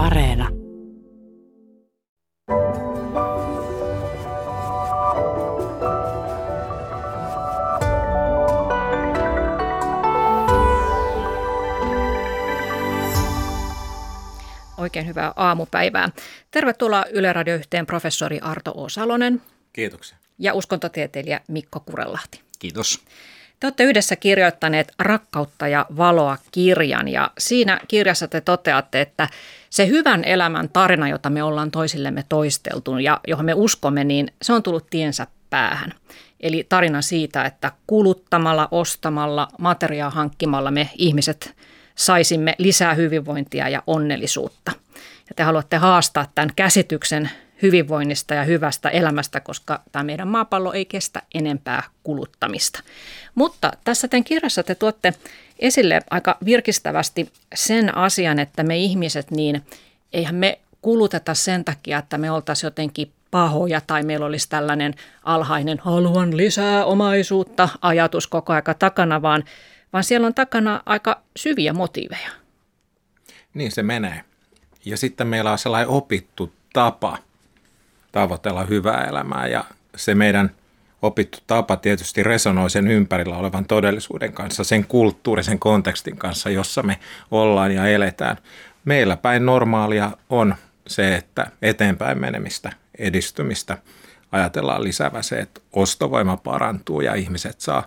[0.00, 0.48] Areena.
[14.78, 16.08] Oikein hyvää aamupäivää.
[16.50, 18.88] Tervetuloa Yle Radio yhteen professori Arto O.
[18.88, 19.42] Salonen.
[19.72, 20.18] Kiitoksia.
[20.38, 22.40] Ja uskontotieteilijä Mikko Kurelahti.
[22.58, 23.04] Kiitos.
[23.60, 29.28] Te olette yhdessä kirjoittaneet Rakkautta ja valoa kirjan ja siinä kirjassa te toteatte, että
[29.70, 34.52] se hyvän elämän tarina, jota me ollaan toisillemme toisteltu ja johon me uskomme, niin se
[34.52, 35.94] on tullut tiensä päähän.
[36.40, 41.54] Eli tarina siitä, että kuluttamalla, ostamalla, materiaa hankkimalla me ihmiset
[41.94, 44.72] saisimme lisää hyvinvointia ja onnellisuutta.
[45.28, 47.30] Ja te haluatte haastaa tämän käsityksen
[47.62, 52.82] hyvinvoinnista ja hyvästä elämästä, koska tämä meidän maapallo ei kestä enempää kuluttamista.
[53.34, 55.14] Mutta tässä tämän kirjassa te tuotte
[55.58, 59.62] esille aika virkistävästi sen asian, että me ihmiset, niin
[60.12, 65.78] eihän me kuluteta sen takia, että me oltaisiin jotenkin pahoja tai meillä olisi tällainen alhainen
[65.78, 69.44] haluan lisää omaisuutta ajatus koko aika takana, vaan,
[69.92, 72.30] vaan siellä on takana aika syviä motiiveja.
[73.54, 74.24] Niin se menee.
[74.84, 77.18] Ja sitten meillä on sellainen opittu tapa
[78.12, 79.64] tavoitella hyvää elämää ja
[79.96, 80.50] se meidän
[81.02, 86.98] opittu tapa tietysti resonoi sen ympärillä olevan todellisuuden kanssa, sen kulttuurisen kontekstin kanssa, jossa me
[87.30, 88.36] ollaan ja eletään.
[88.84, 90.54] Meillä päin normaalia on
[90.86, 93.78] se, että eteenpäin menemistä, edistymistä
[94.32, 97.86] ajatellaan lisäävä se, että ostovoima parantuu ja ihmiset saa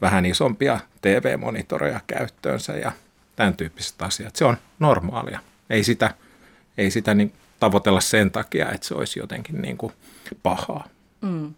[0.00, 2.92] vähän isompia TV-monitoreja käyttöönsä ja
[3.36, 4.36] tämän tyyppiset asiat.
[4.36, 5.40] Se on normaalia.
[5.70, 6.14] Ei sitä,
[6.78, 7.32] ei sitä niin
[7.64, 9.92] tavoitella sen takia, että se olisi jotenkin niin kuin
[10.42, 10.88] pahaa.
[11.20, 11.54] Mm.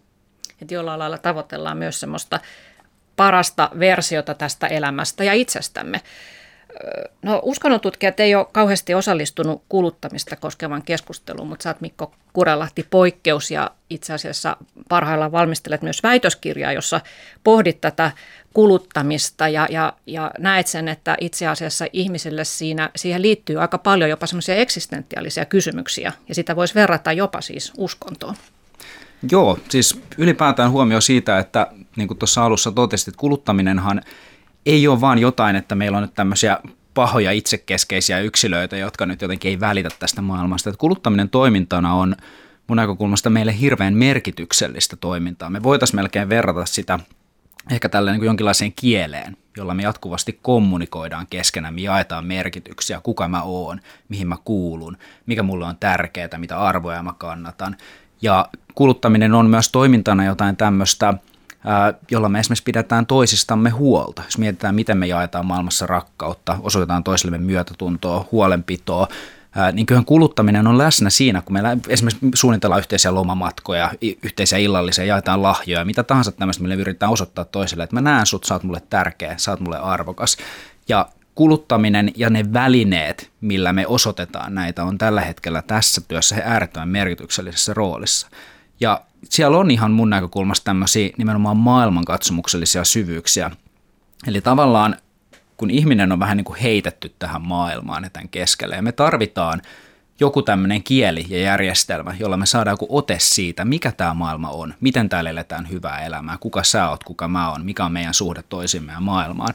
[0.61, 2.39] Että jollain lailla tavoitellaan myös semmoista
[3.15, 6.01] parasta versiota tästä elämästä ja itsestämme.
[7.21, 13.51] No uskonnontutkijat ei ole kauheasti osallistunut kuluttamista koskevan keskusteluun, mutta sä oot Mikko Kuralahti poikkeus
[13.51, 14.57] ja itse asiassa
[14.89, 17.01] parhaillaan valmistelet myös väitöskirjaa, jossa
[17.43, 18.11] pohdit tätä
[18.53, 24.09] kuluttamista ja, ja, ja näet sen, että itse asiassa ihmisille siinä, siihen liittyy aika paljon
[24.09, 28.35] jopa semmoisia eksistentiaalisia kysymyksiä ja sitä voisi verrata jopa siis uskontoon.
[29.31, 34.01] Joo, siis ylipäätään huomio siitä, että niin kuin tuossa alussa totesit, että kuluttaminenhan
[34.67, 36.59] ei ole vaan jotain, että meillä on nyt tämmöisiä
[36.93, 40.69] pahoja itsekeskeisiä yksilöitä, jotka nyt jotenkin ei välitä tästä maailmasta.
[40.69, 42.15] Että kuluttaminen toimintana on
[42.67, 45.49] mun näkökulmasta meille hirveän merkityksellistä toimintaa.
[45.49, 46.99] Me voitaisiin melkein verrata sitä
[47.71, 53.41] ehkä tällä niin jonkinlaiseen kieleen, jolla me jatkuvasti kommunikoidaan keskenään, me jaetaan merkityksiä, kuka mä
[53.41, 53.79] oon,
[54.09, 57.77] mihin mä kuulun, mikä mulle on tärkeää, mitä arvoja mä kannatan.
[58.21, 61.13] Ja kuluttaminen on myös toimintana jotain tämmöistä,
[62.11, 64.21] jolla me esimerkiksi pidetään toisistamme huolta.
[64.25, 69.07] Jos mietitään, miten me jaetaan maailmassa rakkautta, osoitetaan toisillemme myötätuntoa, huolenpitoa,
[69.73, 73.91] niin kyllähän kuluttaminen on läsnä siinä, kun meillä esimerkiksi suunnitellaan yhteisiä lomamatkoja,
[74.23, 78.43] yhteisiä illallisia, jaetaan lahjoja, mitä tahansa tämmöistä, millä yritetään osoittaa toiselle, että mä näen sut,
[78.43, 80.37] sä oot mulle tärkeä, sä oot mulle arvokas.
[80.89, 86.89] Ja kuluttaminen ja ne välineet, millä me osoitetaan näitä, on tällä hetkellä tässä työssä äärettömän
[86.89, 88.27] merkityksellisessä roolissa.
[88.79, 93.51] Ja siellä on ihan mun näkökulmasta tämmöisiä nimenomaan maailmankatsomuksellisia syvyyksiä.
[94.27, 94.97] Eli tavallaan
[95.57, 99.61] kun ihminen on vähän niin kuin heitetty tähän maailmaan ja tämän keskelle, ja me tarvitaan
[100.19, 104.73] joku tämmöinen kieli ja järjestelmä, jolla me saadaan joku ote siitä, mikä tämä maailma on,
[104.81, 108.43] miten täällä eletään hyvää elämää, kuka sä oot, kuka mä oon, mikä on meidän suhde
[108.43, 109.53] toisimme ja maailmaan,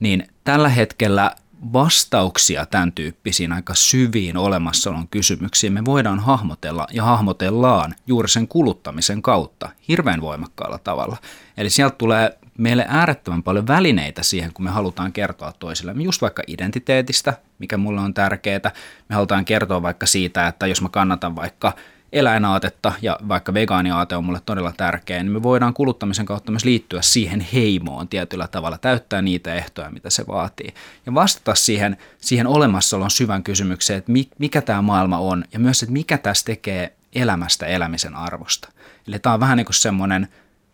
[0.00, 1.34] niin tällä hetkellä
[1.72, 9.22] vastauksia tämän tyyppisiin aika syviin olemassaolon kysymyksiin me voidaan hahmotella ja hahmotellaan juuri sen kuluttamisen
[9.22, 11.16] kautta hirveän voimakkaalla tavalla.
[11.56, 16.42] Eli sieltä tulee meille äärettömän paljon välineitä siihen, kun me halutaan kertoa toisillemme just vaikka
[16.46, 18.70] identiteetistä, mikä mulle on tärkeää.
[19.08, 21.72] Me halutaan kertoa vaikka siitä, että jos mä kannatan vaikka
[22.14, 27.02] eläinaatetta ja vaikka vegaaniaate on mulle todella tärkeä, niin me voidaan kuluttamisen kautta myös liittyä
[27.02, 30.74] siihen heimoon tietyllä tavalla, täyttää niitä ehtoja, mitä se vaatii.
[31.06, 35.92] Ja vastata siihen, siihen olemassaolon syvän kysymykseen, että mikä tämä maailma on ja myös, että
[35.92, 38.68] mikä tässä tekee elämästä elämisen arvosta.
[39.08, 40.28] Eli tämä on vähän niin kuin semmoinen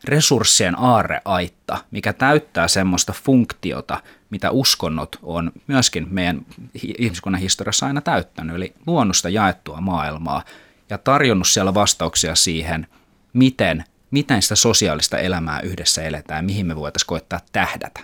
[0.05, 6.47] resurssien aarreaitta, mikä täyttää semmoista funktiota, mitä uskonnot on myöskin meidän
[6.99, 10.43] ihmiskunnan historiassa aina täyttänyt, eli luonnosta jaettua maailmaa,
[10.91, 12.87] ja tarjonnut siellä vastauksia siihen,
[13.33, 18.01] miten, miten sitä sosiaalista elämää yhdessä eletään ja mihin me voitaisiin koettaa tähdätä.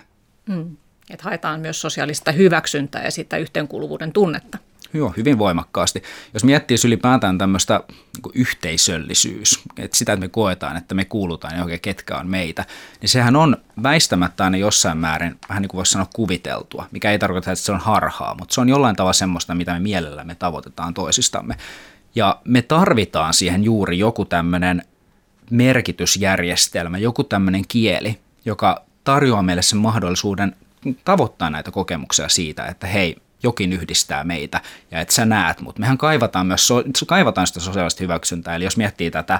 [0.49, 0.77] Mm.
[1.09, 4.57] Että haetaan myös sosiaalista hyväksyntää ja sitä yhteenkuuluvuuden tunnetta.
[4.93, 6.03] Joo, hyvin voimakkaasti.
[6.33, 11.79] Jos miettii ylipäätään tämmöistä niin yhteisöllisyys, että sitä, että me koetaan, että me kuulutaan johonkin,
[11.79, 12.65] ketkä on meitä,
[13.01, 17.19] niin sehän on väistämättä aina jossain määrin, vähän niin kuin voisi sanoa kuviteltua, mikä ei
[17.19, 20.93] tarkoita, että se on harhaa, mutta se on jollain tavalla semmoista, mitä me mielellämme tavoitetaan
[20.93, 21.55] toisistamme.
[22.17, 24.81] Ja me tarvitaan siihen juuri joku tämmöinen
[25.51, 30.55] merkitysjärjestelmä, joku tämmöinen kieli, joka tarjoaa meille sen mahdollisuuden
[31.05, 34.61] tavoittaa näitä kokemuksia siitä, että hei, jokin yhdistää meitä
[34.91, 36.69] ja että sä näet, mutta mehän kaivataan myös
[37.07, 38.55] kaivataan sitä sosiaalista hyväksyntää.
[38.55, 39.39] Eli jos miettii tätä,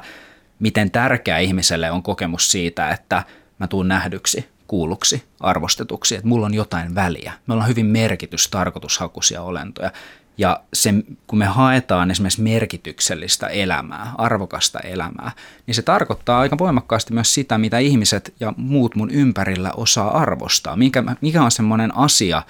[0.59, 3.23] miten tärkeä ihmiselle on kokemus siitä, että
[3.59, 7.33] mä tuun nähdyksi, kuulluksi, arvostetuksi, että mulla on jotain väliä.
[7.47, 9.91] Me ollaan hyvin merkitys, tarkoitushakuisia olentoja.
[10.37, 10.93] Ja se,
[11.27, 15.31] kun me haetaan esimerkiksi merkityksellistä elämää, arvokasta elämää,
[15.67, 20.75] niin se tarkoittaa aika voimakkaasti myös sitä, mitä ihmiset ja muut mun ympärillä osaa arvostaa.
[20.75, 22.41] Mikä, mikä on semmoinen asia,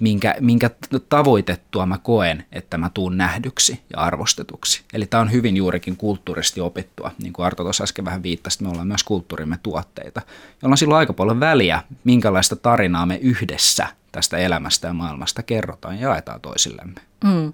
[0.00, 0.70] minkä, minkä
[1.08, 4.82] tavoitettua mä koen, että mä tuun nähdyksi ja arvostetuksi.
[4.92, 8.68] Eli tämä on hyvin juurikin kulttuurisesti opittua, niin kuin Arto tuossa äsken vähän viittasi, me
[8.68, 10.22] ollaan myös kulttuurimme tuotteita,
[10.62, 15.98] jolla on silloin aika paljon väliä, minkälaista tarinaa me yhdessä tästä elämästä ja maailmasta kerrotaan
[15.98, 17.00] ja jaetaan toisillemme.
[17.24, 17.52] Mm.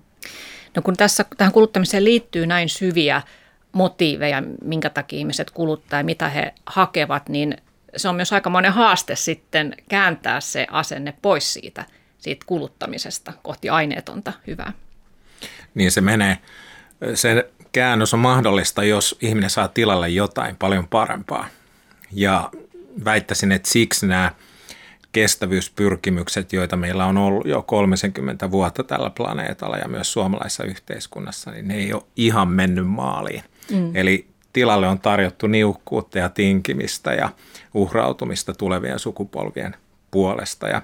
[0.76, 3.22] No kun tässä tähän kuluttamiseen liittyy näin syviä
[3.72, 7.56] motiiveja, minkä takia ihmiset kuluttaa ja mitä he hakevat, niin
[7.96, 11.84] se on myös aika monen haaste sitten kääntää se asenne pois siitä,
[12.18, 14.72] siitä kuluttamisesta kohti aineetonta hyvää.
[15.74, 16.38] Niin se menee.
[17.14, 21.46] Se käännös on mahdollista, jos ihminen saa tilalle jotain paljon parempaa.
[22.12, 22.50] Ja
[23.04, 24.32] väittäisin, että siksi nämä
[25.16, 31.68] kestävyyspyrkimykset, joita meillä on ollut jo 30 vuotta tällä planeetalla ja myös suomalaisessa yhteiskunnassa, niin
[31.68, 33.42] ne ei ole ihan mennyt maaliin.
[33.70, 33.96] Mm.
[33.96, 37.30] Eli tilalle on tarjottu niukkuutta ja tinkimistä ja
[37.74, 39.76] uhrautumista tulevien sukupolvien
[40.10, 40.68] puolesta.
[40.68, 40.82] Ja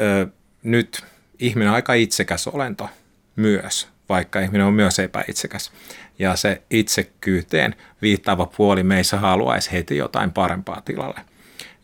[0.00, 0.26] ö,
[0.62, 1.04] nyt
[1.38, 2.88] ihminen on aika itsekäs olento
[3.36, 5.72] myös, vaikka ihminen on myös epäitsekäs.
[6.18, 11.20] Ja se itsekyyteen viittaava puoli meissä haluaisi heti jotain parempaa tilalle.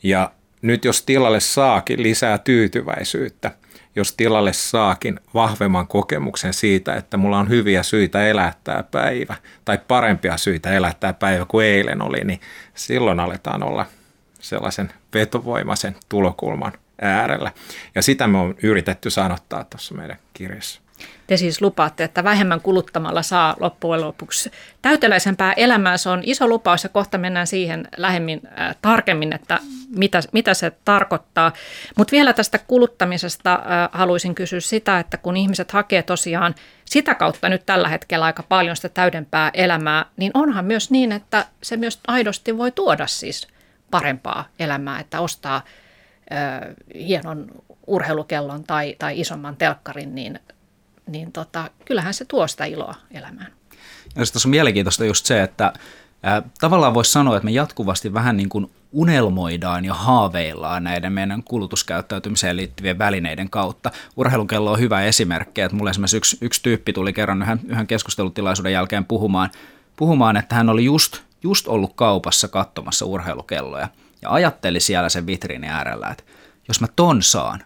[0.03, 0.33] Ja
[0.63, 3.51] nyt jos tilalle saakin lisää tyytyväisyyttä,
[3.97, 10.37] jos tilalle saakin vahvemman kokemuksen siitä, että mulla on hyviä syitä elättää päivä tai parempia
[10.37, 12.41] syitä elättää päivä kuin eilen oli, niin
[12.75, 13.87] silloin aletaan olla
[14.41, 16.73] sellaisen vetovoimaisen tulokulman
[17.03, 17.53] äärellä.
[17.95, 20.81] Ja sitä me on yritetty sanottaa tuossa meidän kirjassa.
[21.27, 24.51] Te siis lupaatte, että vähemmän kuluttamalla saa loppujen lopuksi
[24.83, 25.97] täyteläisempää elämää.
[25.97, 29.59] Se on iso lupaus ja kohta mennään siihen lähemmin äh, tarkemmin, että
[29.97, 31.53] mitä, mitä se tarkoittaa.
[31.97, 36.55] Mutta vielä tästä kuluttamisesta äh, haluaisin kysyä sitä, että kun ihmiset hakee tosiaan
[36.85, 41.47] sitä kautta nyt tällä hetkellä aika paljon sitä täydempää elämää, niin onhan myös niin, että
[41.63, 43.49] se myös aidosti voi tuoda siis
[43.91, 46.61] parempaa elämää, että ostaa äh,
[46.95, 47.47] hienon
[47.87, 50.39] urheilukellon tai, tai isomman telkkarin, niin
[51.13, 53.53] niin tota, kyllähän se tuo sitä iloa elämään.
[54.17, 55.73] Ja tässä on mielenkiintoista just se, että
[56.23, 61.43] ää, tavallaan voisi sanoa, että me jatkuvasti vähän niin kuin unelmoidaan ja haaveillaan näiden meidän
[61.43, 63.91] kulutuskäyttäytymiseen liittyvien välineiden kautta.
[64.17, 68.73] Urheilukello on hyvä esimerkki, että mulle esimerkiksi yksi, yksi tyyppi tuli kerran yhden, yhden keskustelutilaisuuden
[68.73, 69.51] jälkeen puhumaan,
[69.97, 73.89] puhumaan, että hän oli just, just ollut kaupassa katsomassa urheilukelloja
[74.23, 76.25] ja ajatteli siellä sen vitriinin äärellä, että
[76.69, 77.63] jos mä ton saan,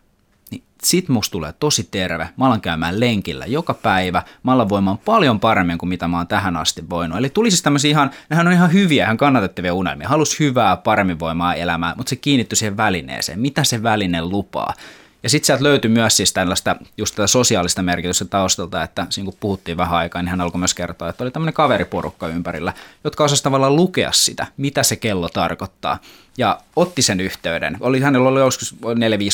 [0.85, 2.29] sit musta tulee tosi terve.
[2.37, 4.23] Mä alan käymään lenkillä joka päivä.
[4.43, 7.19] Mä alan voimaan paljon paremmin kuin mitä mä oon tähän asti voinut.
[7.19, 10.09] Eli tuli siis tämmöisiä ihan, nehän on ihan hyviä, ihan kannatettavia unelmia.
[10.09, 13.41] Halus hyvää, paremmin voimaa elämää, mutta se kiinnittyi siihen välineeseen.
[13.41, 14.75] Mitä se väline lupaa?
[15.25, 19.35] Ja sitten sieltä löytyi myös siis tällaista just tätä sosiaalista merkitystä taustalta, että siinä kun
[19.41, 22.73] puhuttiin vähän aikaa, niin hän alkoi myös kertoa, että oli tämmöinen kaveriporukka ympärillä,
[23.05, 25.99] jotka osasivat tavallaan lukea sitä, mitä se kello tarkoittaa.
[26.39, 27.77] Ja otti sen yhteyden.
[27.81, 28.79] Oli, hänellä oli joskus 4-5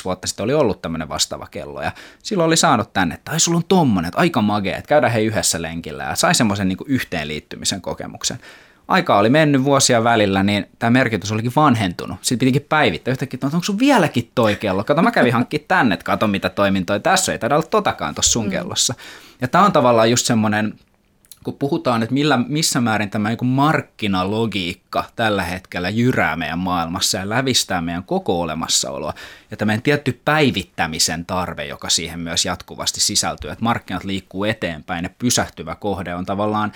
[0.04, 1.82] vuotta sitten oli ollut tämmöinen vastaava kello.
[1.82, 1.92] Ja
[2.22, 5.20] silloin oli saanut tänne, että ai sulla on tommonen, että aika magea, että käydään he
[5.20, 6.04] yhdessä lenkillä.
[6.04, 8.40] Ja sai semmoisen niin yhteenliittymisen kokemuksen
[8.90, 12.18] aikaa oli mennyt vuosia välillä, niin tämä merkitys olikin vanhentunut.
[12.22, 14.84] Sitten pitikin päivittää yhtäkkiä, että onko sun vieläkin toi kello?
[14.84, 17.32] Kato, mä kävin hankkimaan tänne, että kato mitä toimintoi tässä.
[17.32, 18.50] Ei taida olla totakaan tuossa sun mm.
[18.50, 18.94] kellossa.
[19.40, 20.74] Ja tämä on tavallaan just semmoinen,
[21.44, 27.28] kun puhutaan, että millä, missä määrin tämä niin markkinalogiikka tällä hetkellä jyrää meidän maailmassa ja
[27.28, 29.14] lävistää meidän koko olemassaoloa.
[29.50, 35.10] Ja tämä tietty päivittämisen tarve, joka siihen myös jatkuvasti sisältyy, että markkinat liikkuu eteenpäin ja
[35.18, 36.72] pysähtyvä kohde on tavallaan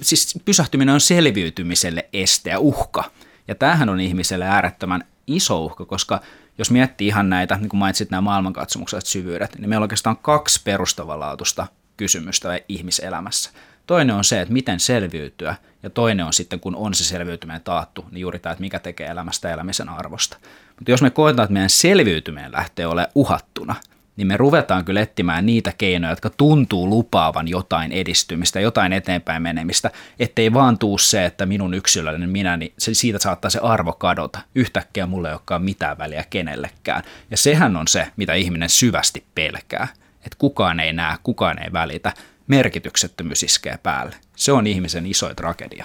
[0.00, 3.04] siis pysähtyminen on selviytymiselle este ja uhka.
[3.48, 6.20] Ja tämähän on ihmiselle äärettömän iso uhka, koska
[6.58, 10.60] jos miettii ihan näitä, niin kuin mainitsit nämä maailmankatsomukset syvyydet, niin meillä on oikeastaan kaksi
[10.64, 13.50] perustavanlaatuista kysymystä ihmiselämässä.
[13.86, 18.04] Toinen on se, että miten selviytyä, ja toinen on sitten, kun on se selviytyminen taattu,
[18.10, 20.36] niin juuri tämä, että mikä tekee elämästä elämisen arvosta.
[20.78, 23.74] Mutta jos me koetaan, että meidän selviytyminen lähtee olemaan uhattuna,
[24.16, 29.90] niin me ruvetaan kyllä etsimään niitä keinoja, jotka tuntuu lupaavan jotain edistymistä, jotain eteenpäin menemistä,
[30.18, 34.38] ettei vaan tuu se, että minun yksilöllinen minä, niin se, siitä saattaa se arvo kadota.
[34.54, 37.02] Yhtäkkiä mulle ei olekaan mitään väliä kenellekään.
[37.30, 39.88] Ja sehän on se, mitä ihminen syvästi pelkää.
[40.16, 42.12] Että kukaan ei näe, kukaan ei välitä.
[42.46, 44.16] Merkityksettömyys iskee päälle.
[44.36, 45.84] Se on ihmisen isoin tragedia.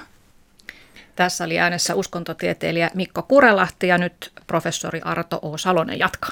[1.15, 5.57] Tässä oli äänessä uskontotieteilijä Mikko Kurelahti ja nyt professori Arto O.
[5.57, 6.31] Salonen jatkaa.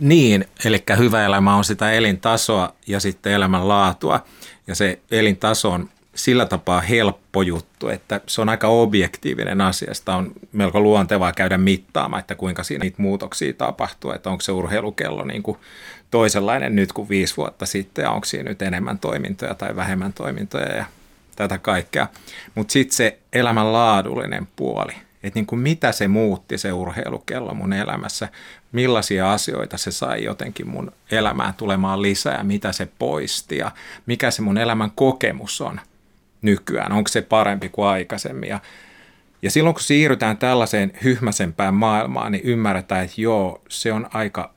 [0.00, 4.24] Niin, eli hyvä elämä on sitä elintasoa ja sitten elämänlaatua.
[4.66, 9.94] Ja se elintaso on sillä tapaa helppo juttu, että se on aika objektiivinen asia.
[9.94, 14.52] Sitä on melko luontevaa käydä mittaamaan, että kuinka siinä niitä muutoksia tapahtuu, että onko se
[14.52, 15.58] urheilukello niin kuin
[16.10, 20.76] toisenlainen nyt kuin viisi vuotta sitten ja onko siinä nyt enemmän toimintoja tai vähemmän toimintoja
[20.76, 20.84] ja
[21.36, 22.06] tätä kaikkea.
[22.54, 28.28] Mutta sitten se elämänlaadullinen puoli, että niin kuin mitä se muutti se urheilukello mun elämässä,
[28.72, 33.70] millaisia asioita se sai jotenkin mun elämään tulemaan lisää, mitä se poisti ja
[34.06, 35.80] mikä se mun elämän kokemus on
[36.42, 38.48] nykyään, onko se parempi kuin aikaisemmin.
[38.48, 38.60] Ja,
[39.42, 44.54] ja silloin kun siirrytään tällaiseen hyhmäsempään maailmaan, niin ymmärretään, että joo, se on aika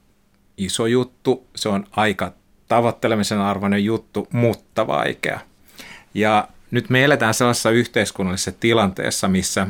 [0.58, 2.34] iso juttu, se on aika
[2.68, 5.40] tavoittelemisen arvoinen juttu, mutta vaikea.
[6.14, 9.68] Ja nyt me eletään sellaisessa yhteiskunnallisessa tilanteessa, missä,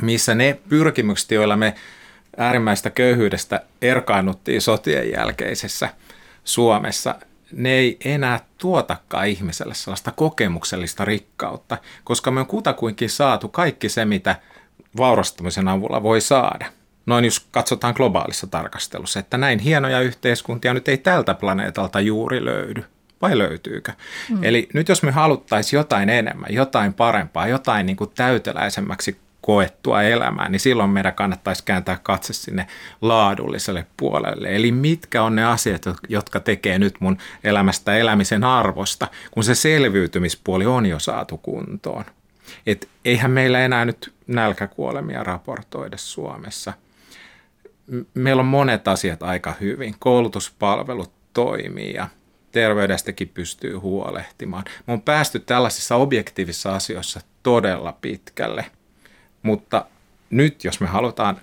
[0.00, 1.74] missä ne pyrkimykset, joilla me
[2.36, 5.88] äärimmäistä köyhyydestä erkaannuttiin sotien jälkeisessä
[6.44, 7.14] Suomessa,
[7.52, 14.04] ne ei enää tuotakaan ihmiselle sellaista kokemuksellista rikkautta, koska me on kutakuinkin saatu kaikki se,
[14.04, 14.36] mitä
[14.96, 16.66] vaurastumisen avulla voi saada.
[17.06, 22.84] Noin jos katsotaan globaalissa tarkastelussa, että näin hienoja yhteiskuntia nyt ei tältä planeetalta juuri löydy
[23.22, 23.92] vai löytyykö?
[24.30, 24.44] Mm.
[24.44, 30.48] Eli nyt jos me haluttaisiin jotain enemmän, jotain parempaa, jotain niin kuin täyteläisemmäksi koettua elämää,
[30.48, 32.66] niin silloin meidän kannattaisi kääntää katse sinne
[33.00, 34.56] laadulliselle puolelle.
[34.56, 40.66] Eli mitkä on ne asiat, jotka tekee nyt mun elämästä elämisen arvosta, kun se selviytymispuoli
[40.66, 42.04] on jo saatu kuntoon.
[42.66, 46.72] Et eihän meillä enää nyt nälkäkuolemia raportoida Suomessa.
[48.14, 49.94] Meillä on monet asiat aika hyvin.
[49.98, 52.08] Koulutuspalvelut toimii ja
[52.52, 54.64] terveydestäkin pystyy huolehtimaan.
[54.86, 58.64] Me on päästy tällaisissa objektiivisissa asioissa todella pitkälle,
[59.42, 59.84] mutta
[60.30, 61.40] nyt jos me halutaan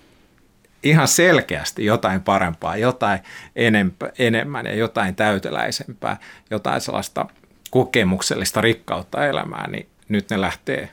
[0.84, 3.20] ihan selkeästi jotain parempaa, jotain
[3.56, 6.18] enempä, enemmän ja jotain täyteläisempää,
[6.51, 7.25] jotain sellaista
[7.70, 10.89] kokemuksellista rikkautta elämään, niin nyt ne lähtee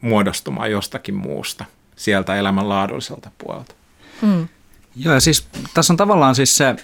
[0.00, 1.64] muodostumaan jostakin muusta,
[1.96, 3.74] sieltä elämän laadulliselta puolelta.
[4.22, 4.48] Hmm.
[4.96, 6.76] Joo, ja siis tässä on tavallaan siis se,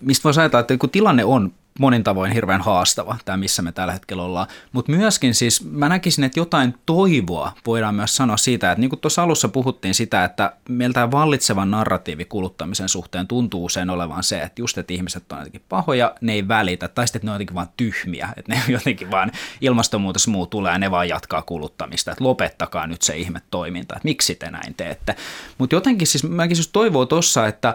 [0.00, 3.92] mistä voisi ajatella, että kun tilanne on monin tavoin hirveän haastava, tämä missä me tällä
[3.92, 4.46] hetkellä ollaan.
[4.72, 9.00] Mutta myöskin siis mä näkisin, että jotain toivoa voidaan myös sanoa siitä, että niin kuin
[9.00, 14.62] tuossa alussa puhuttiin sitä, että meiltä vallitseva narratiivi kuluttamisen suhteen tuntuu usein olevan se, että
[14.62, 17.54] just, että ihmiset on jotenkin pahoja, ne ei välitä, tai sitten, että ne on jotenkin
[17.54, 22.24] vaan tyhmiä, että ne jotenkin vaan ilmastonmuutos muu tulee ja ne vaan jatkaa kuluttamista, että
[22.24, 25.16] lopettakaa nyt se ihme toiminta, että miksi te näin teette.
[25.58, 27.74] Mutta jotenkin siis mäkin siis toivoo tuossa, että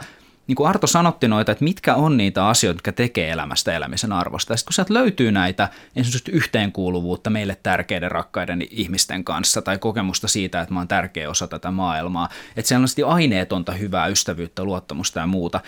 [0.50, 4.54] niin kuin Arto sanotti noita, että mitkä on niitä asioita, jotka tekee elämästä elämisen arvosta.
[4.54, 10.28] Ja sitten kun sieltä löytyy näitä ensinnäkin yhteenkuuluvuutta meille tärkeiden rakkaiden ihmisten kanssa tai kokemusta
[10.28, 15.20] siitä, että mä oon tärkeä osa tätä maailmaa, että siellä on aineetonta hyvää ystävyyttä, luottamusta
[15.20, 15.62] ja muuta,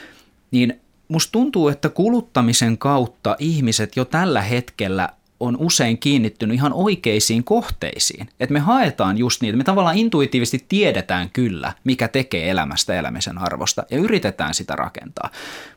[0.51, 5.09] niin musta tuntuu, että kuluttamisen kautta ihmiset jo tällä hetkellä
[5.41, 8.29] on usein kiinnittynyt ihan oikeisiin kohteisiin.
[8.39, 13.83] Että me haetaan just niitä, me tavallaan intuitiivisesti tiedetään kyllä, mikä tekee elämästä elämisen arvosta
[13.91, 15.29] ja yritetään sitä rakentaa.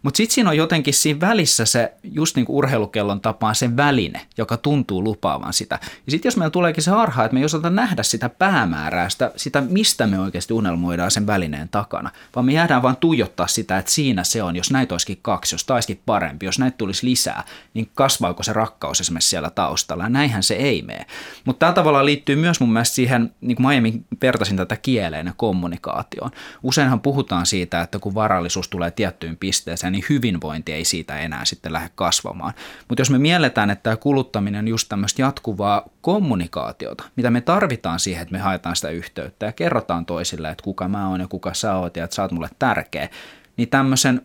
[0.03, 4.27] Mutta sitten siinä on jotenkin siinä välissä se, just niin kuin urheilukellon tapaan se väline,
[4.39, 5.79] joka tuntuu lupaavan sitä.
[5.83, 9.33] Ja sitten jos meillä tuleekin se harha, että me ei osata nähdä sitä päämäärää, sitä,
[9.37, 13.93] sitä mistä me oikeasti unelmoidaan sen välineen takana, vaan me jäädään vaan tuijottaa sitä, että
[13.93, 17.45] siinä se on, jos näitä olisikin kaksi, jos taisikin parempi, jos näitä tulisi lisää,
[17.75, 20.09] niin kasvaako se rakkaus esimerkiksi siellä taustalla.
[20.09, 21.07] Näinhän se ei mene.
[21.45, 25.33] Mutta tällä tavalla liittyy myös mun mielestä siihen, niin kuin aiemmin vertasin tätä kieleen ja
[25.37, 26.31] kommunikaatioon.
[26.63, 31.73] Useinhan puhutaan siitä, että kun varallisuus tulee tiettyyn pisteeseen, niin hyvinvointi ei siitä enää sitten
[31.73, 32.55] lähde kasvamaan.
[32.89, 38.01] Mutta jos me mielletään, että tämä kuluttaminen on just tämmöistä jatkuvaa kommunikaatiota, mitä me tarvitaan
[38.01, 41.55] siihen, että me haetaan sitä yhteyttä ja kerrotaan toisille, että kuka mä oon ja kuka
[41.55, 43.09] sä oot ja että sä oot mulle tärkeä,
[43.57, 44.23] niin tämmöisen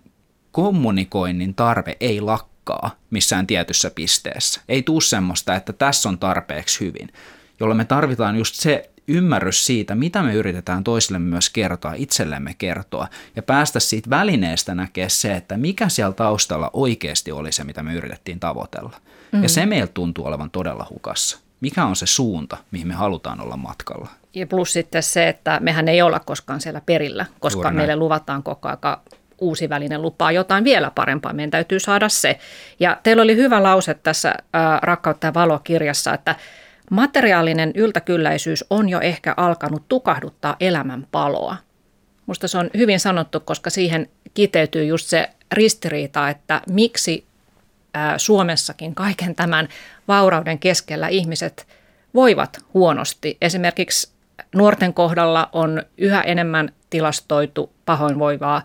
[0.51, 4.61] kommunikoinnin tarve ei lakkaa liikaa missään tietyssä pisteessä.
[4.69, 7.09] Ei tuu semmoista, että tässä on tarpeeksi hyvin,
[7.59, 13.07] jolloin me tarvitaan just se ymmärrys siitä, mitä me yritetään toisillemme myös kertoa, itsellemme kertoa,
[13.35, 17.93] ja päästä siitä välineestä näkee se, että mikä siellä taustalla oikeasti oli se, mitä me
[17.93, 19.01] yritettiin tavoitella.
[19.31, 19.43] Mm.
[19.43, 21.39] Ja se meiltä tuntuu olevan todella hukassa.
[21.61, 24.07] Mikä on se suunta, mihin me halutaan olla matkalla?
[24.33, 28.67] Ja plus sitten se, että mehän ei olla koskaan siellä perillä, koska meille luvataan koko
[28.67, 28.97] ajan
[29.41, 31.33] uusi väline lupaa jotain vielä parempaa.
[31.33, 32.39] Meidän täytyy saada se.
[32.79, 34.33] Ja teillä oli hyvä lause tässä
[34.81, 36.35] Rakkautta ja valokirjassa, että
[36.91, 41.55] materiaalinen yltäkylläisyys on jo ehkä alkanut tukahduttaa elämän paloa.
[42.25, 47.25] Musta se on hyvin sanottu, koska siihen kiteytyy just se ristiriita, että miksi
[48.17, 49.67] Suomessakin kaiken tämän
[50.07, 51.67] vaurauden keskellä ihmiset
[52.13, 53.37] voivat huonosti.
[53.41, 54.11] Esimerkiksi
[54.55, 58.63] nuorten kohdalla on yhä enemmän tilastoitu pahoinvoivaa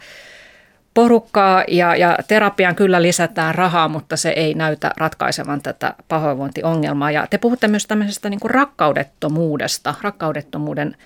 [0.94, 7.10] porukkaa ja, ja terapiaan kyllä lisätään rahaa, mutta se ei näytä ratkaisevan tätä pahoinvointiongelmaa.
[7.10, 10.96] Ja te puhutte myös tämmöisestä niin kuin rakkaudettomuudesta, rakkaudettomuuden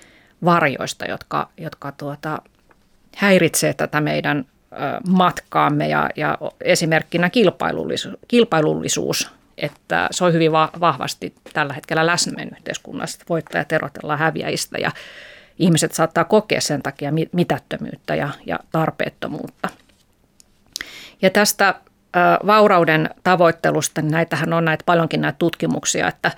[0.45, 2.43] varjoista, jotka, jotka tuota,
[3.17, 4.45] häiritsee tätä meidän
[5.09, 12.33] matkaamme ja, ja esimerkkinä kilpailullisuus, kilpailullisuus, että se on hyvin va- vahvasti tällä hetkellä läsnä
[12.33, 14.91] meidän yhteiskunnassa, voittajat erotellaan häviäjistä ja
[15.59, 19.69] ihmiset saattaa kokea sen takia mitättömyyttä ja, ja tarpeettomuutta.
[21.23, 21.75] Ja tästä
[22.47, 26.31] vaurauden tavoittelusta, niin näitähän on näitä paljonkin näitä tutkimuksia, että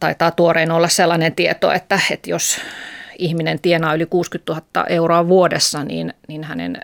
[0.00, 2.60] taitaa tuorein olla sellainen tieto, että, että jos
[3.18, 6.80] ihminen tienaa yli 60 000 euroa vuodessa, niin, niin hänen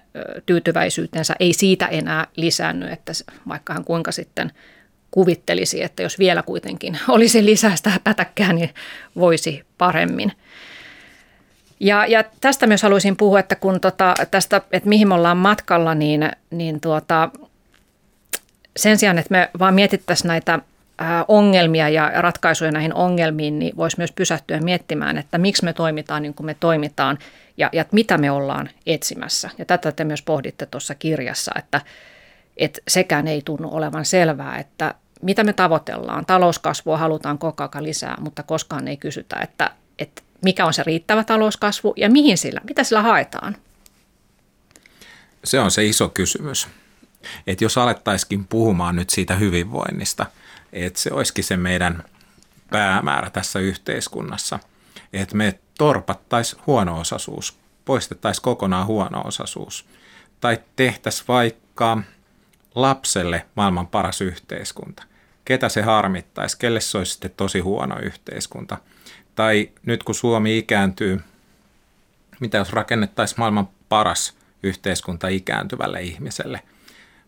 [0.46, 3.12] tyytyväisyytensä ei siitä enää lisännyt, että
[3.48, 4.52] vaikka hän kuinka sitten
[5.10, 8.70] kuvittelisi, että jos vielä kuitenkin olisi lisää sitä pätäkkää, niin
[9.16, 10.32] voisi paremmin.
[11.80, 15.94] Ja, ja tästä myös haluaisin puhua, että kun tota, tästä, että mihin me ollaan matkalla,
[15.94, 17.30] niin, niin tuota,
[18.76, 20.58] sen sijaan, että me vaan mietittäisiin näitä
[21.28, 26.34] ongelmia ja ratkaisuja näihin ongelmiin, niin voisi myös pysähtyä miettimään, että miksi me toimitaan niin
[26.34, 27.18] kuin me toimitaan
[27.56, 29.50] ja, ja mitä me ollaan etsimässä.
[29.58, 31.80] Ja tätä te myös pohditte tuossa kirjassa, että,
[32.56, 36.26] että sekään ei tunnu olevan selvää, että mitä me tavoitellaan.
[36.26, 41.24] Talouskasvua halutaan koko ajan lisää, mutta koskaan ei kysytä, että, että mikä on se riittävä
[41.24, 43.56] talouskasvu ja mihin sillä, mitä sillä haetaan.
[45.44, 46.68] Se on se iso kysymys.
[47.46, 50.26] Että jos alettaisikin puhumaan nyt siitä hyvinvoinnista–
[50.72, 52.04] että se olisikin se meidän
[52.70, 54.58] päämäärä tässä yhteiskunnassa,
[55.12, 59.86] että me torpattaisiin huono-osaisuus, poistettaisiin kokonaan huono-osaisuus
[60.40, 61.98] tai tehtäisiin vaikka
[62.74, 65.02] lapselle maailman paras yhteiskunta.
[65.44, 68.78] Ketä se harmittaisi, kelle se olisi sitten tosi huono yhteiskunta.
[69.36, 71.20] Tai nyt kun Suomi ikääntyy,
[72.40, 76.60] mitä jos rakennettaisiin maailman paras yhteiskunta ikääntyvälle ihmiselle?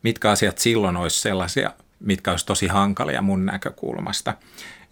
[0.03, 4.35] Mitkä asiat silloin olisi sellaisia, mitkä olisi tosi hankalia mun näkökulmasta.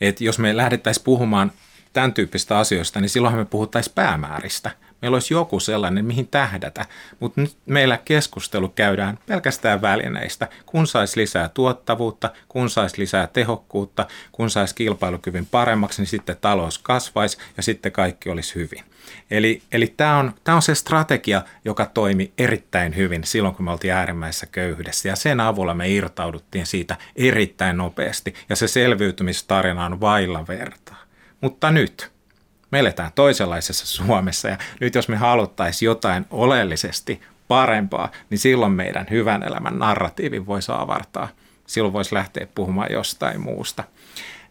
[0.00, 1.52] Et jos me lähdettäisiin puhumaan
[1.92, 4.70] tämän tyyppistä asioista, niin silloinhan me puhuttaisiin päämääristä.
[5.02, 6.86] Meillä olisi joku sellainen, mihin tähdätä,
[7.20, 10.48] mutta nyt meillä keskustelu käydään pelkästään välineistä.
[10.66, 16.78] Kun saisi lisää tuottavuutta, kun saisi lisää tehokkuutta, kun saisi kilpailukyvyn paremmaksi, niin sitten talous
[16.78, 18.84] kasvaisi ja sitten kaikki olisi hyvin.
[19.30, 23.92] Eli, eli tämä on, on se strategia, joka toimi erittäin hyvin silloin, kun me oltiin
[23.92, 25.08] äärimmäisessä köyhyydessä.
[25.08, 28.34] Ja sen avulla me irtauduttiin siitä erittäin nopeasti.
[28.48, 31.02] Ja se selviytymistarina on vailla vertaa.
[31.40, 32.15] Mutta nyt
[32.70, 39.06] me eletään toisenlaisessa Suomessa ja nyt jos me haluttaisiin jotain oleellisesti parempaa, niin silloin meidän
[39.10, 41.28] hyvän elämän narratiivin voisi avartaa.
[41.66, 43.84] Silloin voisi lähteä puhumaan jostain muusta.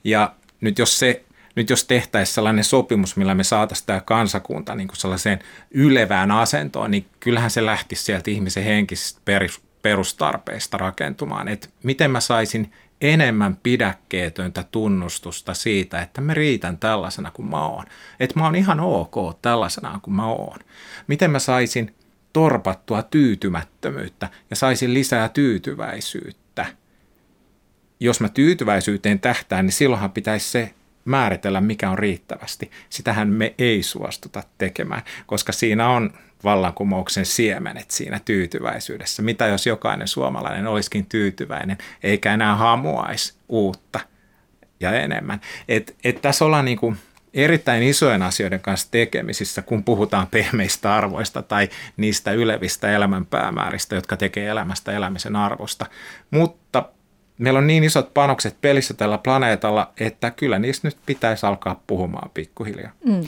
[0.04, 1.26] Ja nyt jos se
[1.56, 5.40] nyt jos tehtäisiin sellainen sopimus, millä me saataisiin tämä kansakunta niin kuin sellaiseen
[5.72, 9.22] ylevään asentoon, niin kyllähän se lähtisi sieltä ihmisen henkisistä
[9.82, 11.48] perustarpeista rakentumaan.
[11.48, 17.86] Että miten mä saisin enemmän pidäkkeetöntä tunnustusta siitä, että mä riitän tällaisena kuin mä oon.
[18.20, 20.60] Että mä oon ihan ok tällaisena kuin mä oon.
[21.08, 21.96] Miten mä saisin
[22.34, 26.66] torpattua tyytymättömyyttä ja saisin lisää tyytyväisyyttä.
[28.00, 30.74] Jos mä tyytyväisyyteen tähtään, niin silloinhan pitäisi se
[31.06, 32.72] määritellä, mikä on riittävästi.
[32.90, 36.14] Sitähän me ei suostuta tekemään, koska siinä on
[36.46, 39.22] vallankumouksen siemenet siinä tyytyväisyydessä.
[39.22, 44.00] Mitä jos jokainen suomalainen olisikin tyytyväinen, eikä enää hamuaisi uutta
[44.80, 45.42] ja enemmän.
[45.68, 46.98] Et, et tässä ollaan niin kuin
[47.34, 54.48] erittäin isojen asioiden kanssa tekemisissä, kun puhutaan pehmeistä arvoista tai niistä ylevistä elämänpäämääristä, jotka tekee
[54.48, 55.86] elämästä elämisen arvosta.
[56.32, 56.90] Mutta
[57.38, 62.30] meillä on niin isot panokset pelissä tällä planeetalla, että kyllä niistä nyt pitäisi alkaa puhumaan
[62.34, 62.92] pikkuhiljaa.
[63.06, 63.22] Mm.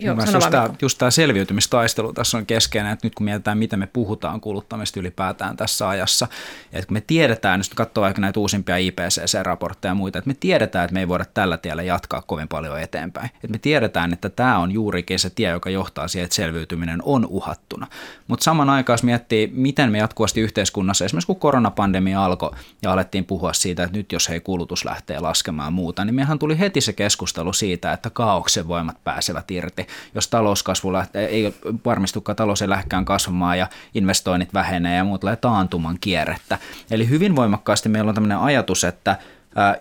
[0.00, 3.86] Joo, just, tämä, just tämä selviytymistaistelu tässä on keskeinen, että nyt kun mietitään, miten me
[3.86, 6.28] puhutaan kuluttamista ylipäätään tässä ajassa,
[6.72, 10.84] että kun me tiedetään, jos katsoo vaikka näitä uusimpia IPCC-raportteja ja muita, että me tiedetään,
[10.84, 13.26] että me ei voida tällä tiellä jatkaa kovin paljon eteenpäin.
[13.34, 17.26] Että me tiedetään, että tämä on juurikin se tie, joka johtaa siihen, että selviytyminen on
[17.26, 17.86] uhattuna.
[18.28, 22.50] Mutta saman aikaan, jos miettii, miten me jatkuvasti yhteiskunnassa, esimerkiksi kun koronapandemia alkoi
[22.82, 26.58] ja alettiin puhua siitä, että nyt jos hei kulutus lähtee laskemaan muuta, niin mehän tuli
[26.58, 32.62] heti se keskustelu siitä, että kaauksen voimat pääsevät irti jos talouskasvu lähtee, ei varmistukaan talous
[32.62, 36.58] ei lähdekään kasvamaan ja investoinnit vähenee ja muut taantuman kierrettä.
[36.90, 39.16] Eli hyvin voimakkaasti meillä on tämmöinen ajatus, että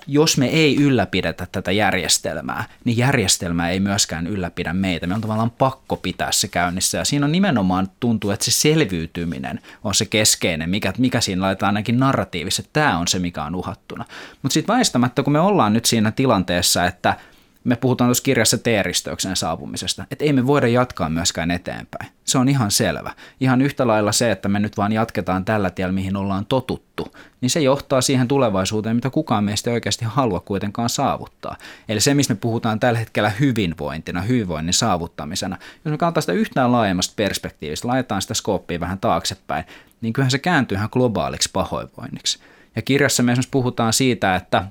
[0.07, 5.07] jos me ei ylläpidetä tätä järjestelmää, niin järjestelmä ei myöskään ylläpidä meitä.
[5.07, 9.59] Me on tavallaan pakko pitää se käynnissä ja siinä on nimenomaan tuntuu, että se selviytyminen
[9.83, 13.55] on se keskeinen, mikä, mikä siinä laitetaan ainakin narratiivisesti, että tämä on se, mikä on
[13.55, 14.05] uhattuna.
[14.41, 17.15] Mutta sitten väistämättä, kun me ollaan nyt siinä tilanteessa, että–
[17.63, 22.11] me puhutaan tuossa kirjassa teeristeyksen saapumisesta, että ei me voida jatkaa myöskään eteenpäin.
[22.23, 23.11] Se on ihan selvä.
[23.39, 27.07] Ihan yhtä lailla se, että me nyt vaan jatketaan tällä tiellä, mihin ollaan totuttu,
[27.41, 31.57] niin se johtaa siihen tulevaisuuteen, mitä kukaan meistä ei oikeasti halua kuitenkaan saavuttaa.
[31.89, 36.71] Eli se, missä me puhutaan tällä hetkellä hyvinvointina, hyvinvoinnin saavuttamisena, jos me katsotaan sitä yhtään
[36.71, 39.63] laajemmasta perspektiivistä, laitetaan sitä skooppia vähän taaksepäin,
[40.01, 42.39] niin kyllähän se kääntyy ihan globaaliksi pahoinvoinniksi.
[42.75, 44.65] Ja kirjassa me esimerkiksi puhutaan siitä, että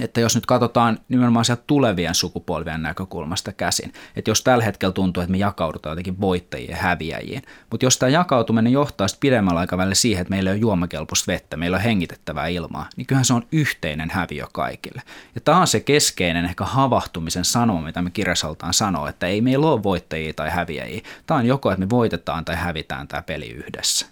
[0.00, 5.20] että jos nyt katsotaan nimenomaan sieltä tulevien sukupolvien näkökulmasta käsin, että jos tällä hetkellä tuntuu,
[5.20, 9.94] että me jakaudutaan jotenkin voittajiin ja häviäjiin, mutta jos tämä jakautuminen johtaa sitten pidemmällä aikavälillä
[9.94, 14.10] siihen, että meillä on juomakelpoista vettä, meillä on hengitettävää ilmaa, niin kyllähän se on yhteinen
[14.10, 15.02] häviö kaikille.
[15.34, 19.66] Ja tämä on se keskeinen ehkä havahtumisen sanoma, mitä me kirjasaltaan sanoo, että ei meillä
[19.66, 21.00] ole voittajia tai häviäjiä.
[21.26, 24.06] Tämä on joko, että me voitetaan tai hävitään tämä peli yhdessä.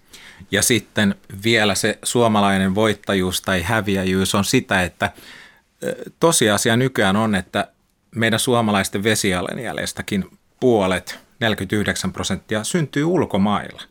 [0.50, 1.14] Ja sitten
[1.44, 5.10] vielä se suomalainen voittajuus tai häviäjyys on sitä, että
[6.20, 7.68] tosiasia nykyään on, että
[8.14, 10.24] meidän suomalaisten vesialenjäljestäkin
[10.60, 13.82] puolet, 49 prosenttia, syntyy ulkomailla.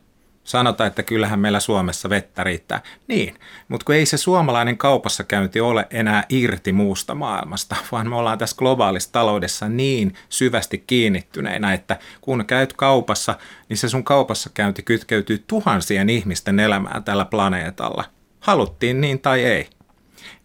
[0.44, 2.82] Sanotaan, että kyllähän meillä Suomessa vettä riittää.
[3.08, 3.34] Niin,
[3.68, 8.38] mutta kun ei se suomalainen kaupassa käynti ole enää irti muusta maailmasta, vaan me ollaan
[8.38, 14.82] tässä globaalissa taloudessa niin syvästi kiinnittyneinä, että kun käyt kaupassa, niin se sun kaupassa käynti
[14.82, 18.04] kytkeytyy tuhansien ihmisten elämään tällä planeetalla.
[18.40, 19.70] Haluttiin niin tai ei.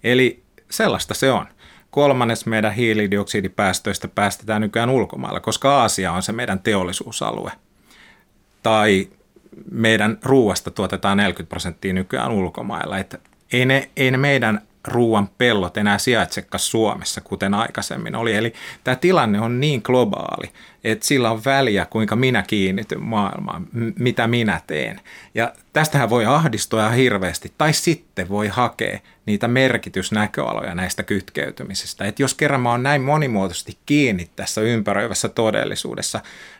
[0.03, 1.45] Eli sellaista se on.
[1.91, 7.51] Kolmannes meidän hiilidioksidipäästöistä päästetään nykyään ulkomailla, koska Aasia on se meidän teollisuusalue.
[8.63, 9.07] Tai
[9.71, 12.97] meidän ruuasta tuotetaan 40 prosenttia nykyään ulkomailla.
[12.97, 13.17] Että
[13.53, 18.33] ei, ne, ei ne meidän ruuan pellot enää sijaitsekaan Suomessa, kuten aikaisemmin oli.
[18.33, 20.51] Eli tämä tilanne on niin globaali,
[20.83, 23.67] että sillä on väliä, kuinka minä kiinnityn maailmaan,
[23.99, 25.01] mitä minä teen.
[25.35, 32.05] Ja tästähän voi ahdistua ihan hirveästi, tai sitten voi hakea niitä merkitysnäköaloja näistä kytkeytymisistä.
[32.05, 36.19] Että jos kerran mä oon näin monimuotoisesti kiinni tässä ympäröivässä todellisuudessa,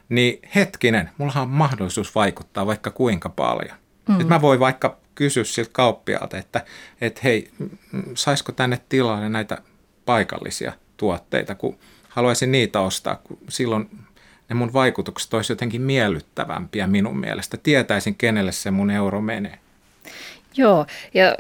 [0.10, 3.78] niin hetkinen, mulla on mahdollisuus vaikuttaa vaikka kuinka paljon.
[4.10, 4.22] Mm.
[4.22, 6.66] Et mä voin vaikka kysyä siltä kauppialta, että,
[7.02, 7.52] että hei,
[8.16, 9.58] saisiko tänne tilalle näitä
[10.06, 11.78] paikallisia tuotteita, kun
[12.10, 13.90] haluaisin niitä ostaa, kun silloin
[14.50, 17.58] ne mun vaikutukset olisi jotenkin miellyttävämpiä minun mielestä.
[17.58, 19.60] Tietäisin, kenelle se mun euro menee.
[20.58, 21.36] Joo, ja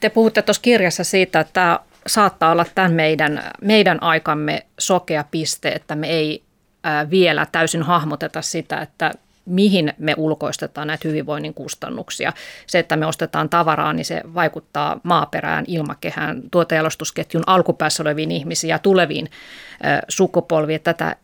[0.00, 5.68] te puhutte tuossa kirjassa siitä, että tämä saattaa olla tämän meidän, meidän aikamme sokea piste,
[5.68, 6.42] että me ei
[7.10, 9.12] vielä täysin hahmoteta sitä, että
[9.48, 12.32] mihin me ulkoistetaan näitä hyvinvoinnin kustannuksia.
[12.66, 18.78] Se, että me ostetaan tavaraa, niin se vaikuttaa maaperään, ilmakehään, tuotejalostusketjun alkupäässä oleviin ihmisiin ja
[18.78, 19.30] tuleviin
[20.08, 20.80] sukupolviin.
[20.80, 21.16] Tätä,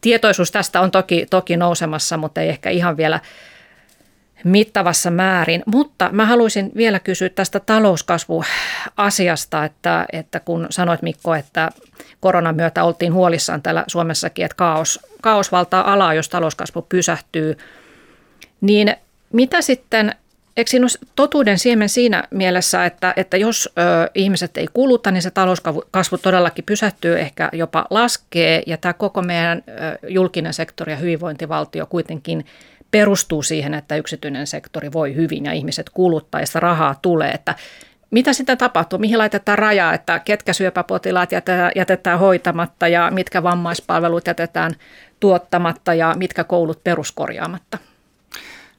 [0.00, 3.20] tietoisuus tästä on toki, toki nousemassa, mutta ei ehkä ihan vielä
[4.44, 5.62] mittavassa määrin.
[5.66, 11.70] Mutta mä haluaisin vielä kysyä tästä talouskasvuasiasta, että, että kun sanoit Mikko, että
[12.20, 17.58] koronan myötä oltiin huolissaan täällä Suomessakin, että kaos, kaos valtaa alaa, jos talouskasvu pysähtyy,
[18.60, 18.96] niin
[19.32, 20.14] mitä sitten
[20.56, 25.22] Eikö siinä ole totuuden siemen siinä mielessä, että, että jos ö, ihmiset ei kuluta, niin
[25.22, 29.72] se talouskasvu todellakin pysähtyy, ehkä jopa laskee, ja tämä koko meidän ö,
[30.08, 32.46] julkinen sektori ja hyvinvointivaltio kuitenkin
[32.98, 37.54] perustuu siihen, että yksityinen sektori voi hyvin ja ihmiset kuluttaa ja sitä rahaa tulee, että
[38.10, 44.26] mitä sitä tapahtuu, mihin laitetaan rajaa, että ketkä syöpäpotilaat jätetään, jätetään hoitamatta ja mitkä vammaispalvelut
[44.26, 44.74] jätetään
[45.20, 47.78] tuottamatta ja mitkä koulut peruskorjaamatta?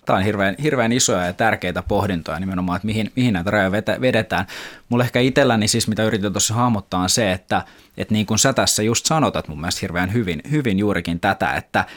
[0.06, 4.46] Tämä on hirveän, hirveän isoja ja tärkeitä pohdintoja nimenomaan, että mihin, mihin näitä rajoja vedetään.
[4.90, 7.62] Mulle ehkä itselläni siis, mitä yritin tuossa hahmottaa, on se, että,
[7.98, 11.86] että niin kuin sä tässä just sanotat mun mielestä hirveän hyvin, hyvin juurikin tätä, että–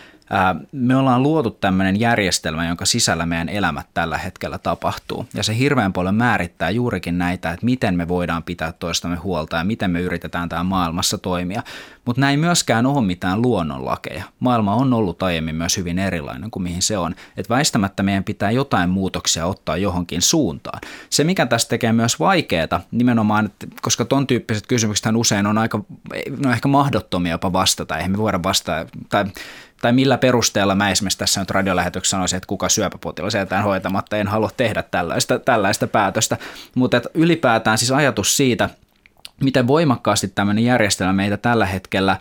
[0.72, 5.26] me ollaan luotu tämmöinen järjestelmä, jonka sisällä meidän elämät tällä hetkellä tapahtuu.
[5.34, 9.64] Ja se hirveän paljon määrittää juurikin näitä, että miten me voidaan pitää toistamme huolta ja
[9.64, 11.62] miten me yritetään täällä maailmassa toimia.
[12.04, 14.24] Mutta näin myöskään ole mitään luonnonlakeja.
[14.40, 17.14] Maailma on ollut aiemmin myös hyvin erilainen kuin mihin se on.
[17.36, 20.80] Että väistämättä meidän pitää jotain muutoksia ottaa johonkin suuntaan.
[21.10, 23.50] Se, mikä tästä tekee myös vaikeaa, nimenomaan,
[23.82, 25.84] koska ton tyyppiset kysymykset usein on aika,
[26.38, 27.96] no ehkä mahdottomia jopa vastata.
[27.96, 29.24] Eihän me voida vastata, tai
[29.80, 34.28] tai millä perusteella mä esimerkiksi tässä nyt radiolähetyksessä sanoisin, että kuka syöpäpotilas jätetään hoitamatta, en
[34.28, 36.38] halua tehdä tällaista, tällaista päätöstä.
[36.74, 38.70] Mutta ylipäätään siis ajatus siitä,
[39.40, 42.16] miten voimakkaasti tämmöinen järjestelmä meitä tällä hetkellä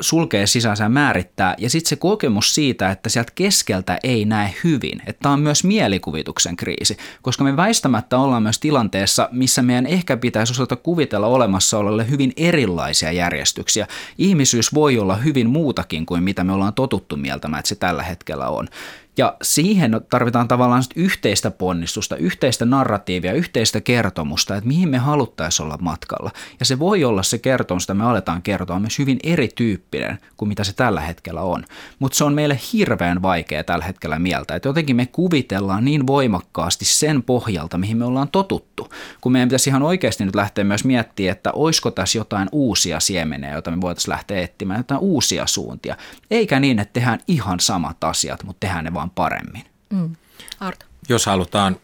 [0.00, 1.54] sulkee sisänsä määrittää.
[1.58, 5.02] Ja sitten se kokemus siitä, että sieltä keskeltä ei näe hyvin.
[5.06, 10.16] Että tämä on myös mielikuvituksen kriisi, koska me väistämättä ollaan myös tilanteessa, missä meidän ehkä
[10.16, 13.86] pitäisi osata kuvitella olemassa olelle hyvin erilaisia järjestyksiä.
[14.18, 18.48] Ihmisyys voi olla hyvin muutakin kuin mitä me ollaan totuttu mieltämään, että se tällä hetkellä
[18.48, 18.68] on.
[19.16, 25.78] Ja siihen tarvitaan tavallaan yhteistä ponnistusta, yhteistä narratiivia, yhteistä kertomusta, että mihin me haluttaisiin olla
[25.80, 26.30] matkalla.
[26.60, 30.64] Ja se voi olla se kertomus, että me aletaan kertoa myös hyvin erityyppinen kuin mitä
[30.64, 31.64] se tällä hetkellä on.
[31.98, 36.84] Mutta se on meille hirveän vaikea tällä hetkellä mieltä, että jotenkin me kuvitellaan niin voimakkaasti
[36.84, 38.73] sen pohjalta, mihin me ollaan totuttu.
[39.20, 43.52] Kun meidän pitäisi ihan oikeasti nyt lähteä myös miettimään, että olisiko tässä jotain uusia siemeniä,
[43.52, 45.96] joita me voitaisiin lähteä etsimään, jotain uusia suuntia.
[46.30, 49.64] Eikä niin, että tehdään ihan samat asiat, mutta tehdään ne vaan paremmin.
[49.90, 50.16] Mm.
[50.60, 50.86] Arto.
[51.08, 51.76] Jos halutaan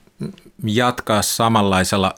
[0.64, 2.14] jatkaa samanlaisella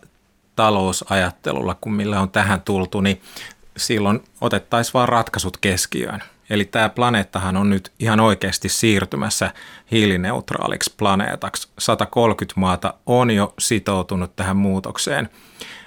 [0.57, 3.23] talousajattelulla kuin millä on tähän tultu, niin
[3.77, 6.23] silloin otettaisiin vaan ratkaisut keskiöön.
[6.51, 9.51] Eli tämä planeettahan on nyt ihan oikeasti siirtymässä
[9.91, 11.69] hiilineutraaliksi planeetaksi.
[11.79, 15.29] 130 maata on jo sitoutunut tähän muutokseen.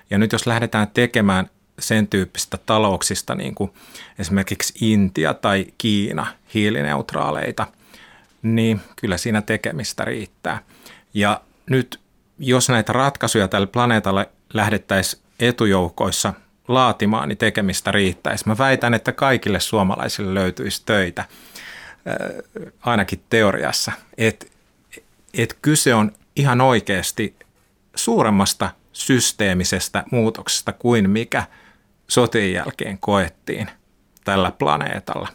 [0.10, 3.72] Ja nyt jos lähdetään tekemään sen tyyppistä talouksista, niin kuin
[4.20, 7.68] esimerkiksi Intia tai Kiina, hiilineutraaleita,
[8.42, 10.60] niin kyllä siinä tekemistä riittää.
[11.14, 12.00] Ja nyt
[12.40, 16.34] jos näitä ratkaisuja tälle planeetalle lähdettäisiin etujoukoissa
[16.68, 18.48] laatimaan, niin tekemistä riittäisi.
[18.48, 21.28] Mä väitän, että kaikille suomalaisille löytyisi töitä, äh,
[22.82, 23.92] ainakin teoriassa.
[24.18, 24.46] Että
[25.34, 27.36] et kyse on ihan oikeasti
[27.96, 31.44] suuremmasta systeemisestä muutoksesta kuin mikä
[32.08, 33.70] sotien jälkeen koettiin
[34.24, 35.28] tällä planeetalla.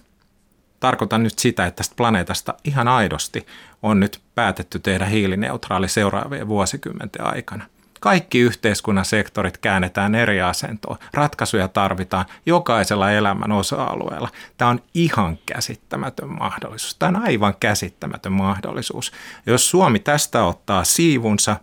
[0.80, 3.46] Tarkoitan nyt sitä, että tästä planeetasta ihan aidosti
[3.82, 7.66] on nyt päätetty tehdä hiilineutraali seuraavien vuosikymmenten aikana–
[8.00, 10.98] kaikki yhteiskunnan sektorit käännetään eri asentoon.
[11.12, 14.28] Ratkaisuja tarvitaan jokaisella elämän osa-alueella.
[14.58, 16.94] Tämä on ihan käsittämätön mahdollisuus.
[16.94, 19.12] Tämä on aivan käsittämätön mahdollisuus.
[19.46, 21.56] Jos Suomi tästä ottaa siivunsa,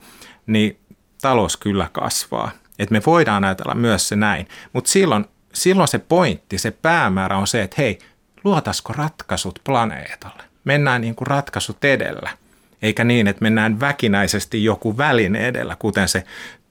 [0.48, 0.80] niin
[1.22, 2.52] talous kyllä kasvaa.
[2.80, 4.48] Et me voidaan ajatella myös se näin.
[4.74, 8.00] Mutta silloin, silloin se pointti, se päämäärä on se, että hei,
[8.44, 10.44] luotaisiko ratkaisut planeetalle?
[10.64, 12.30] Mennään niin kuin ratkaisut edellä–
[12.82, 16.24] eikä niin, että mennään väkinäisesti joku väline edellä, kuten se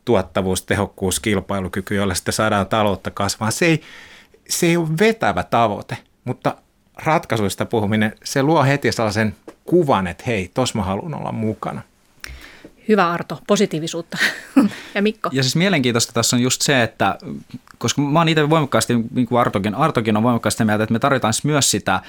[0.05, 3.51] tuottavuus, tehokkuus, kilpailukyky, jolla sitten saadaan taloutta kasvaa.
[3.51, 3.83] Se ei,
[4.49, 6.57] se ei ole vetävä tavoite, mutta
[7.05, 11.83] ratkaisuista puhuminen, se luo heti sellaisen kuvan, että hei, tos mä haluan olla mukana.
[12.89, 14.19] Hyvä Arto, positiivisuutta.
[14.95, 15.31] ja Mikko?
[15.33, 17.19] Ja siis mielenkiintoista tässä on just se, että
[17.79, 21.35] koska mä oon itse voimakkaasti, niin kuin Artokin, Artokin on voimakkaasti mieltä, että me tarvitaan
[21.45, 22.01] myös sitä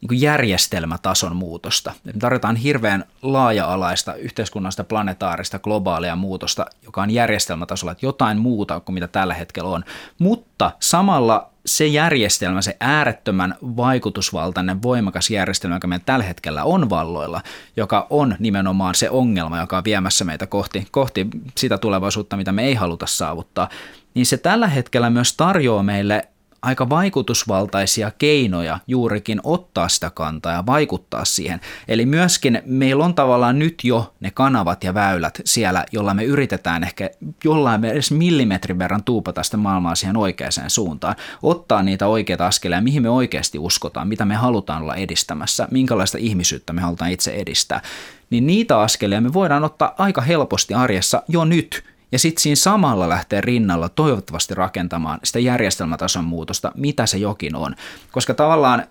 [0.00, 1.92] niin järjestelmätason muutosta.
[2.04, 8.94] Me tarvitaan hirveän laaja-alaista yhteiskunnallista planetaarista globaalia muutosta, joka on järjestelmätasolla, että jotain muuta kuin
[8.94, 9.84] mitä tällä hetkellä on.
[10.18, 17.40] Mutta samalla se järjestelmä, se äärettömän vaikutusvaltainen, voimakas järjestelmä, joka meillä tällä hetkellä on valloilla,
[17.76, 22.62] joka on nimenomaan se ongelma, joka on viemässä meitä kohti, kohti sitä tulevaisuutta, mitä me
[22.62, 23.68] ei haluta saavuttaa,
[24.14, 26.28] niin se tällä hetkellä myös tarjoaa meille
[26.62, 31.60] aika vaikutusvaltaisia keinoja juurikin ottaa sitä kantaa ja vaikuttaa siihen.
[31.88, 36.84] Eli myöskin meillä on tavallaan nyt jo ne kanavat ja väylät siellä, jolla me yritetään
[36.84, 37.10] ehkä
[37.44, 41.16] jollain edes millimetrin verran tuupata sitä maailmaa siihen oikeaan suuntaan.
[41.42, 46.72] Ottaa niitä oikeita askeleja, mihin me oikeasti uskotaan, mitä me halutaan olla edistämässä, minkälaista ihmisyyttä
[46.72, 47.82] me halutaan itse edistää.
[48.30, 53.08] Niin niitä askeleja me voidaan ottaa aika helposti arjessa jo nyt– ja sitten siinä samalla
[53.08, 57.74] lähtee rinnalla toivottavasti rakentamaan sitä järjestelmätason muutosta, mitä se jokin on.
[58.12, 58.84] Koska tavallaan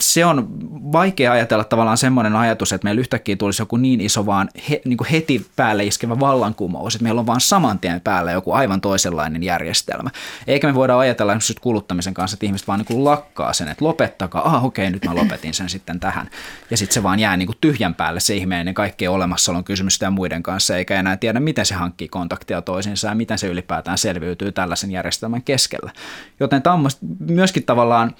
[0.00, 0.48] se on
[0.92, 4.96] vaikea ajatella tavallaan semmoinen ajatus, että meillä yhtäkkiä tulisi joku niin iso vaan he, niin
[4.96, 9.42] kuin heti päälle iskevä vallankumous, että meillä on vaan saman tien päällä joku aivan toisenlainen
[9.42, 10.10] järjestelmä.
[10.46, 13.84] Eikä me voida ajatella esimerkiksi kuluttamisen kanssa, että ihmiset vaan niin kuin lakkaa sen, että
[13.84, 16.30] lopettakaa, ah okei, nyt mä lopetin sen sitten tähän.
[16.70, 20.10] Ja sitten se vaan jää niin kuin tyhjän päälle se ihmeinen kaikkien olemassaolon kysymystä ja
[20.10, 23.98] muiden kanssa, eikä enää tiedä, miten se hankkii kontaktia kontaktia toisiinsa ja miten se ylipäätään
[23.98, 25.92] selviytyy tällaisen järjestelmän keskellä.
[26.40, 28.14] Joten tämä on myöskin tavallaan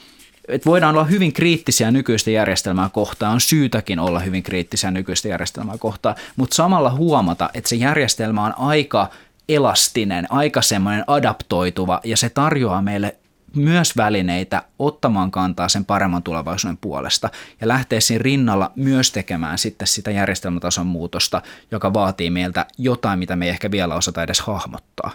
[0.49, 5.79] että voidaan olla hyvin kriittisiä nykyistä järjestelmää kohtaan, on syytäkin olla hyvin kriittisiä nykyistä järjestelmää
[5.79, 9.11] kohtaan, mutta samalla huomata, että se järjestelmä on aika
[9.49, 13.16] elastinen, aika semmoinen adaptoituva ja se tarjoaa meille
[13.57, 19.88] myös välineitä ottamaan kantaa sen paremman tulevaisuuden puolesta ja lähteä siinä rinnalla myös tekemään sitten
[19.88, 25.11] sitä järjestelmätason muutosta, joka vaatii meiltä jotain, mitä me ei ehkä vielä osata edes hahmottaa.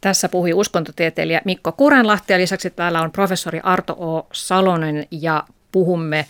[0.00, 4.26] Tässä puhui uskontotieteilijä Mikko Kurenlahti ja lisäksi täällä on professori Arto O.
[4.32, 6.26] Salonen ja puhumme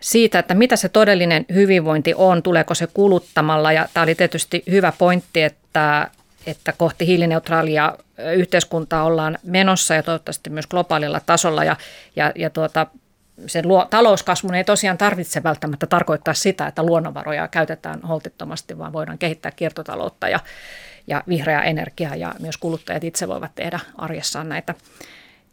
[0.00, 3.72] siitä, että mitä se todellinen hyvinvointi on, tuleeko se kuluttamalla.
[3.72, 6.10] Ja tämä oli tietysti hyvä pointti, että
[6.46, 7.98] että kohti hiilineutraalia
[8.34, 11.64] yhteiskuntaa ollaan menossa ja toivottavasti myös globaalilla tasolla.
[11.64, 11.76] Ja,
[12.16, 12.86] ja, ja tuota,
[13.46, 19.18] sen luo, talouskasvun ei tosiaan tarvitse välttämättä tarkoittaa sitä, että luonnonvaroja käytetään holtittomasti, vaan voidaan
[19.18, 20.40] kehittää kiertotaloutta ja,
[21.06, 24.74] ja vihreää energiaa ja myös kuluttajat itse voivat tehdä arjessaan näitä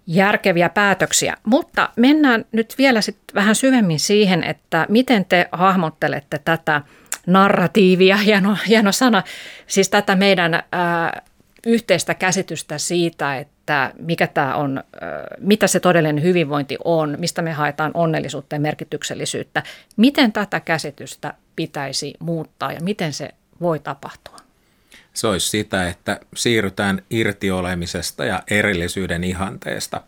[0.08, 1.38] järkeviä päätöksiä.
[1.44, 6.82] Mutta mennään nyt vielä sit vähän syvemmin siihen, että miten te hahmottelette tätä
[7.28, 9.24] narratiivia, hieno, hieno sana,
[9.68, 11.22] siis tätä meidän ää,
[11.68, 14.84] yhteistä käsitystä siitä, että mikä tämä on,
[15.40, 19.64] mitä se todellinen hyvinvointi on, mistä me haetaan onnellisuutta ja merkityksellisyyttä.
[19.98, 23.30] Miten tätä käsitystä pitäisi muuttaa ja miten se
[23.62, 24.38] voi tapahtua?
[25.14, 30.02] Se olisi sitä, että siirrytään irtiolemisesta ja erillisyyden ihanteesta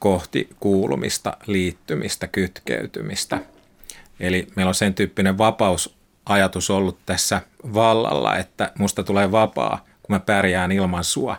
[0.00, 3.38] kohti kuulumista, liittymistä, kytkeytymistä.
[4.20, 5.38] Eli meillä on sen tyyppinen
[6.24, 7.40] vapausajatus ollut tässä
[7.74, 11.36] vallalla, että musta tulee vapaa, kun mä pärjään ilman sua.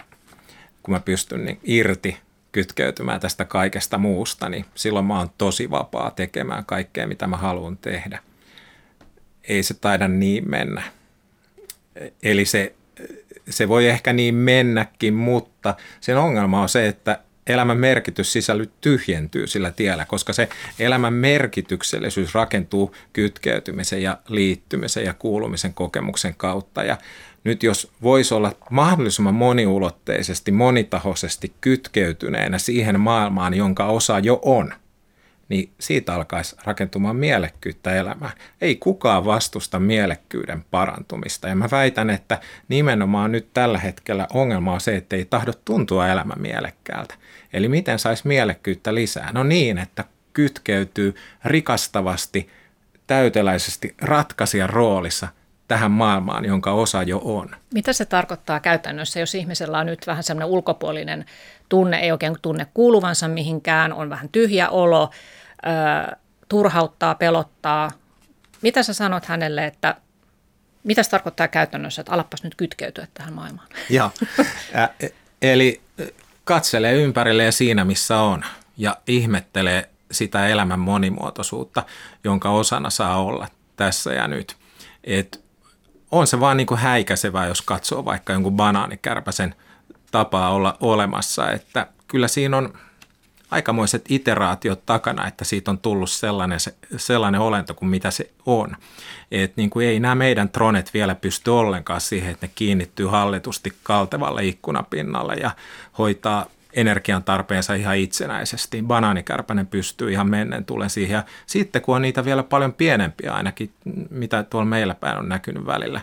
[0.84, 2.18] Kun mä pystyn niin irti
[2.52, 7.78] kytkeytymään tästä kaikesta muusta, niin silloin mä oon tosi vapaa tekemään kaikkea, mitä mä haluan
[7.78, 8.20] tehdä.
[9.44, 10.84] Ei se taida niin mennä.
[12.24, 12.76] Eli se,
[13.50, 19.48] se voi ehkä niin mennäkin, mutta sen ongelma on se, että elämän merkitys sisälly tyhjentyy
[19.48, 26.84] sillä tiellä, koska se elämän merkityksellisyys rakentuu kytkeytymisen ja liittymisen ja kuulumisen kokemuksen kautta.
[26.84, 26.98] Ja
[27.44, 34.74] nyt jos voisi olla mahdollisimman moniulotteisesti, monitahoisesti kytkeytyneenä siihen maailmaan, jonka osa jo on–
[35.50, 38.32] niin siitä alkaisi rakentumaan mielekkyyttä elämään.
[38.62, 41.48] Ei kukaan vastusta mielekkyyden parantumista.
[41.48, 46.08] Ja mä väitän, että nimenomaan nyt tällä hetkellä ongelma on se, että ei tahdo tuntua
[46.08, 47.16] elämä mielekkäältä.
[47.54, 49.32] Eli miten saisi mielekkyyttä lisää?
[49.34, 50.04] No niin, että
[50.34, 52.50] kytkeytyy rikastavasti,
[53.08, 55.28] täyteläisesti ratkaisijan roolissa
[55.68, 57.56] tähän maailmaan, jonka osa jo on.
[57.74, 61.26] Mitä se tarkoittaa käytännössä, jos ihmisellä on nyt vähän semmoinen ulkopuolinen
[61.74, 65.10] tunne, ei oikein tunne kuuluvansa mihinkään, on vähän tyhjä olo,
[66.50, 67.92] turhauttaa, pelottaa.
[68.62, 69.96] Mitä sä sanot hänelle, että
[70.84, 73.68] mitä se tarkoittaa käytännössä, että alapas nyt kytkeytyä tähän maailmaan?
[73.90, 74.12] Joo,
[75.42, 75.82] eli
[76.44, 78.46] katselee ympärille siinä, missä on
[78.78, 81.84] ja ihmettelee sitä elämän monimuotoisuutta,
[82.24, 84.58] jonka osana saa olla tässä ja nyt.
[85.04, 85.44] Et
[86.12, 89.56] on se vaan niin kuin häikäisevää, jos katsoo vaikka jonkun banaanikärpäsen
[90.14, 92.74] tapaa olla olemassa, että kyllä siinä on–
[93.54, 96.60] aikamoiset iteraatiot takana, että siitä on tullut sellainen,
[96.98, 98.76] sellainen olento kuin mitä se on.
[99.32, 103.74] Et niin kuin ei nämä meidän tronet vielä pysty ollenkaan siihen, että ne kiinnittyy hallitusti
[103.84, 105.52] kaltevalle ikkunapinnalle ja
[105.98, 108.84] hoitaa energian tarpeensa ihan itsenäisesti.
[108.88, 111.16] Banaanikärpänen pystyy ihan mennen tulen siihen.
[111.16, 113.72] Ja sitten kun on niitä vielä paljon pienempiä ainakin,
[114.10, 116.02] mitä tuolla meillä päin on näkynyt välillä,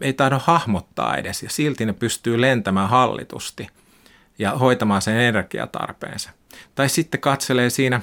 [0.00, 3.68] ei tahdo hahmottaa edes ja silti ne pystyy lentämään hallitusti
[4.38, 6.30] ja hoitamaan sen energiatarpeensa.
[6.74, 8.00] Tai sitten katselee siinä,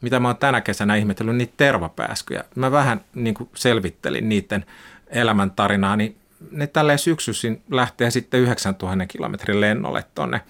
[0.00, 2.44] mitä mä oon tänä kesänä ihmetellyt, niitä tervapääskyjä.
[2.54, 4.66] Mä vähän niin kuin selvittelin niiden
[5.06, 6.16] elämäntarinaa, niin
[6.50, 10.40] ne tälleen syksyisin lähtee sitten 9000 kilometrin lennolle tonne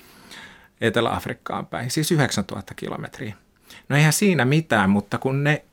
[0.80, 3.34] Etelä-Afrikkaan päin, siis 9000 kilometriä.
[3.88, 5.64] No eihän siinä mitään, mutta kun ne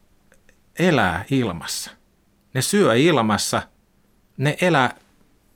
[0.79, 1.91] elää ilmassa,
[2.53, 3.61] ne syö ilmassa,
[4.37, 4.95] ne elää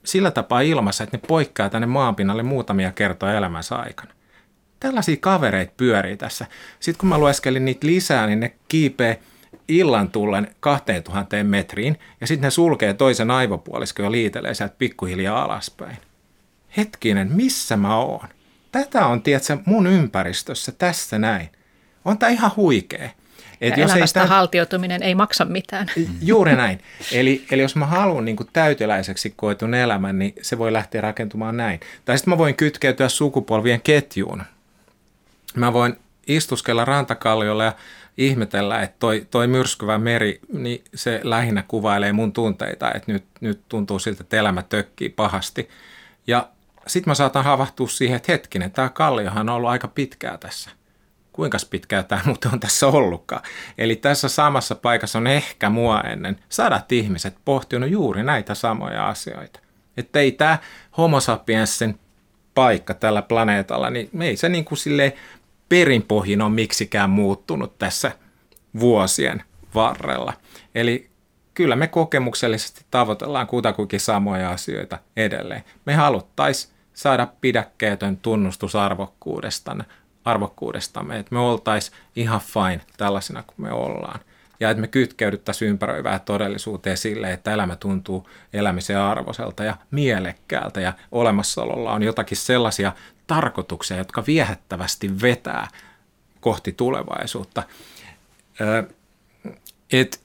[0.04, 4.14] sillä tapaa ilmassa, että ne poikkeaa tänne maanpinnalle muutamia kertoja elämänsä aikana
[4.82, 6.46] tällaisia kavereita pyörii tässä.
[6.80, 9.20] Sitten kun mä lueskelin niitä lisää, niin ne kiipee
[9.68, 15.98] illan tullen 2000 metriin ja sitten ne sulkee toisen aivopuoliskon ja liitelee sieltä pikkuhiljaa alaspäin.
[16.78, 18.28] Hetkinen, missä mä oon?
[18.72, 21.50] Tätä on, tiedätkö, mun ympäristössä tässä näin.
[22.06, 23.10] On tää ihan huikea.
[23.62, 24.30] Et ja jos ei tämän...
[24.30, 25.88] haltioituminen ei maksa mitään.
[26.22, 26.80] Juuri näin.
[27.12, 31.80] Eli, eli jos mä haluan niin täyteläiseksi koetun elämän, niin se voi lähteä rakentumaan näin.
[32.06, 34.44] Tai sitten mä voin kytkeytyä sukupolvien ketjuun
[35.56, 35.98] mä voin
[36.28, 37.74] istuskella rantakalliolla ja
[38.18, 43.62] ihmetellä, että toi, toi myrskyvä meri, niin se lähinnä kuvailee mun tunteita, että nyt, nyt
[43.70, 45.70] tuntuu siltä, että elämä tökkii pahasti.
[46.28, 46.50] Ja
[46.88, 50.70] sitten mä saatan havahtua siihen, että hetkinen, tämä kalliohan on ollut aika pitkää tässä.
[51.34, 53.42] Kuinka pitkää tämä muuten on tässä ollutkaan?
[53.78, 59.60] Eli tässä samassa paikassa on ehkä mua ennen sadat ihmiset pohtinut juuri näitä samoja asioita.
[59.98, 60.58] Että ei tämä
[60.98, 62.00] homo sapiensin
[62.56, 65.14] paikka tällä planeetalla, niin ei se niin kuin silleen
[65.70, 68.12] perinpohjin on miksikään muuttunut tässä
[68.80, 69.44] vuosien
[69.76, 70.34] varrella.
[70.76, 71.10] Eli
[71.54, 75.64] kyllä me kokemuksellisesti tavoitellaan kutakuinkin samoja asioita edelleen.
[75.86, 79.84] Me haluttaisiin saada pidäkkeetön tunnustus arvokkuudestamme,
[80.26, 84.20] arvokkuudestamme, että me oltaisiin ihan fine tällaisena kuin me ollaan.
[84.60, 90.94] ja että me kytkeydyttäisiin ympäröivää todellisuuteen sille, että elämä tuntuu elämisen arvoiselta ja mielekkäältä ja
[91.12, 92.92] olemassaololla on jotakin sellaisia
[93.28, 95.68] tarkoituksia, jotka viehättävästi vetää
[96.40, 97.64] kohti tulevaisuutta.
[99.92, 100.22] Et,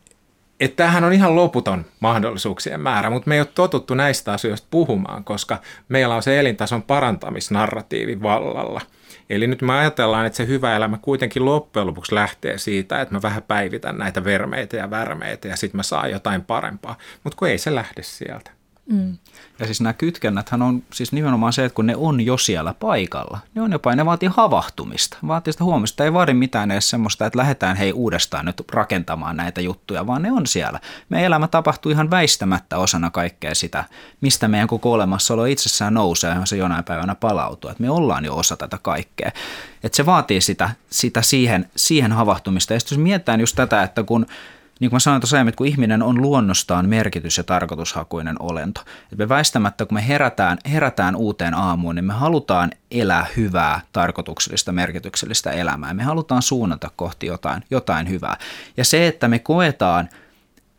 [0.60, 5.24] et tämähän on ihan loputon mahdollisuuksien määrä, mutta me ei ole totuttu näistä asioista puhumaan,
[5.24, 8.80] koska meillä on se elintason parantamisnarratiivi vallalla–
[9.30, 13.22] Eli nyt me ajatellaan, että se hyvä elämä kuitenkin loppujen lopuksi lähtee siitä, että mä
[13.22, 16.98] vähän päivitän näitä vermeitä ja värmeitä ja sitten mä saan jotain parempaa.
[17.24, 18.55] Mutta kun ei se lähde sieltä.
[18.86, 19.16] Mm.
[19.58, 23.38] Ja siis nämä kytkennäthän on siis nimenomaan se, että kun ne on jo siellä paikalla,
[23.54, 26.04] ne on jopa, ne vaatii havahtumista, vaatii sitä huomista.
[26.04, 30.32] Ei vaadi mitään edes semmoista, että lähdetään hei uudestaan nyt rakentamaan näitä juttuja, vaan ne
[30.32, 30.80] on siellä.
[31.08, 33.84] Meidän elämä tapahtuu ihan väistämättä osana kaikkea sitä,
[34.20, 37.70] mistä meidän koko olemassaolo itsessään nousee, johon se jonain päivänä palautuu.
[37.70, 39.30] Että me ollaan jo osa tätä kaikkea.
[39.82, 42.72] Että se vaatii sitä, sitä siihen, siihen havahtumista.
[42.72, 44.26] Ja sitten jos mietitään just tätä, että kun
[44.80, 48.80] niin kuin mä sanoin tuossa että kun ihminen on luonnostaan merkitys- ja tarkoitushakuinen olento.
[49.02, 54.72] Että me väistämättä, kun me herätään, herätään uuteen aamuun, niin me halutaan elää hyvää, tarkoituksellista,
[54.72, 55.94] merkityksellistä elämää.
[55.94, 58.36] Me halutaan suunnata kohti jotain, jotain hyvää.
[58.76, 60.08] Ja se, että me koetaan–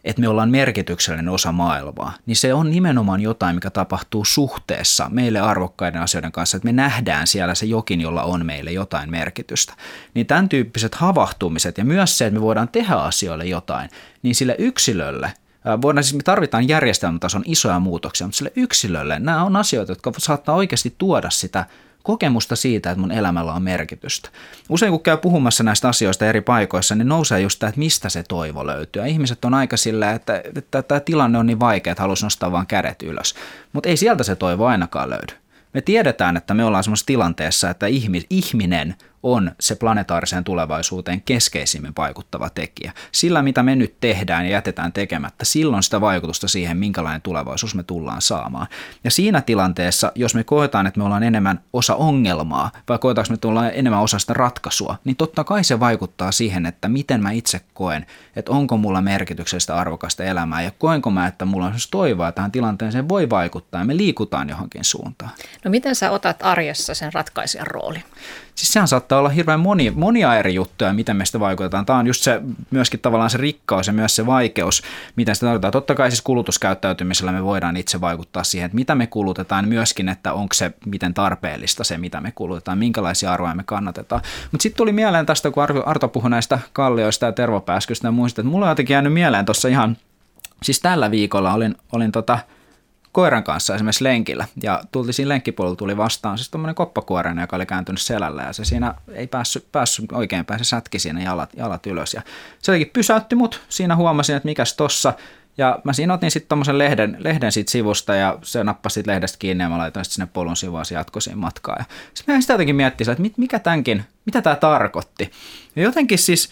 [0.09, 5.39] että me ollaan merkityksellinen osa maailmaa, niin se on nimenomaan jotain, mikä tapahtuu suhteessa meille
[5.39, 9.73] arvokkaiden asioiden kanssa, että me nähdään siellä se jokin, jolla on meille jotain merkitystä.
[10.13, 13.89] Niin tämän tyyppiset havahtumiset ja myös se, että me voidaan tehdä asioille jotain,
[14.23, 15.33] niin sille yksilölle
[15.81, 20.55] Voidaan siis, me tarvitaan järjestelmätason isoja muutoksia, mutta sille yksilölle nämä on asioita, jotka saattaa
[20.55, 21.65] oikeasti tuoda sitä
[22.07, 24.29] kokemusta siitä, että mun elämällä on merkitystä.
[24.69, 28.23] Usein kun käy puhumassa näistä asioista eri paikoissa, niin nousee just tämä, että mistä se
[28.23, 29.01] toivo löytyy.
[29.01, 32.51] Ja ihmiset on aika sillä, että, että tämä tilanne on niin vaikea, että haluaisi nostaa
[32.51, 33.35] vain kädet ylös.
[33.73, 35.33] Mutta ei sieltä se toivo ainakaan löydy.
[35.73, 37.85] Me tiedetään, että me ollaan semmoisessa tilanteessa, että
[38.29, 38.95] ihminen
[39.33, 42.91] on se planetaariseen tulevaisuuteen keskeisimmin vaikuttava tekijä.
[43.11, 47.83] Sillä, mitä me nyt tehdään ja jätetään tekemättä, silloin sitä vaikutusta siihen, minkälainen tulevaisuus me
[47.83, 48.67] tullaan saamaan.
[49.03, 53.49] Ja siinä tilanteessa, jos me koetaan, että me ollaan enemmän osa ongelmaa, vai koetaanko me
[53.49, 57.61] ollaan enemmän osa sitä ratkaisua, niin totta kai se vaikuttaa siihen, että miten mä itse
[57.73, 58.05] koen,
[58.35, 63.09] että onko mulla merkityksellistä arvokasta elämää, ja koenko mä, että mulla on toivoa, tähän tilanteeseen
[63.09, 65.31] voi vaikuttaa, ja me liikutaan johonkin suuntaan.
[65.65, 68.03] No miten sä otat arjessa sen ratkaisijan roolin?
[68.57, 71.85] Siis sehän saattaa olla hirveän moni, monia eri juttuja, miten me sitä vaikutetaan.
[71.85, 72.41] Tämä on just se,
[72.71, 74.83] myöskin tavallaan se rikkaus ja myös se vaikeus,
[75.15, 75.71] miten sitä tarkoittaa.
[75.71, 80.33] Totta kai siis kulutuskäyttäytymisellä me voidaan itse vaikuttaa siihen, että mitä me kulutetaan, myöskin, että
[80.33, 84.21] onko se miten tarpeellista se, mitä me kulutetaan, minkälaisia arvoja me kannatetaan.
[84.51, 88.51] Mutta sitten tuli mieleen tästä, kun Arto puhui näistä kallioista ja tervopääskystä ja muista, että
[88.51, 89.97] mulla on jotenkin jäänyt mieleen tuossa ihan,
[90.63, 92.39] siis tällä viikolla olin, olin tota,
[93.11, 94.47] koiran kanssa esimerkiksi lenkillä.
[94.63, 98.65] Ja tultiin siinä lenkkipuolella tuli vastaan siis tuommoinen koppakuoreinen, joka oli kääntynyt selällä ja se
[98.65, 102.13] siinä ei päässyt, päässyt oikein pääse sätki siinä jalat, jalat ylös.
[102.13, 102.21] Ja
[102.59, 103.61] se jotenkin pysäytti mut.
[103.69, 105.13] Siinä huomasin, että mikäs tossa.
[105.57, 109.37] Ja mä siinä otin sitten tuommoisen lehden, lehden siitä sivusta ja se nappasi siitä lehdestä
[109.37, 111.75] kiinni ja mä laitoin sitten sinne polun sivuun ja jatkoi siinä matkaa.
[111.79, 115.31] Ja sitten mä sitä jotenkin miettiä, että mikä tämänkin, mitä tämä tarkoitti.
[115.75, 116.49] Ja jotenkin siis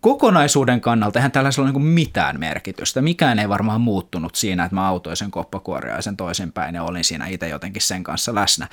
[0.00, 3.02] kokonaisuuden kannalta eihän tällaisella ole niin mitään merkitystä.
[3.02, 7.48] Mikään ei varmaan muuttunut siinä, että mä autoin sen koppakuoriaisen toisinpäin ja olin siinä itse
[7.48, 8.68] jotenkin sen kanssa läsnä.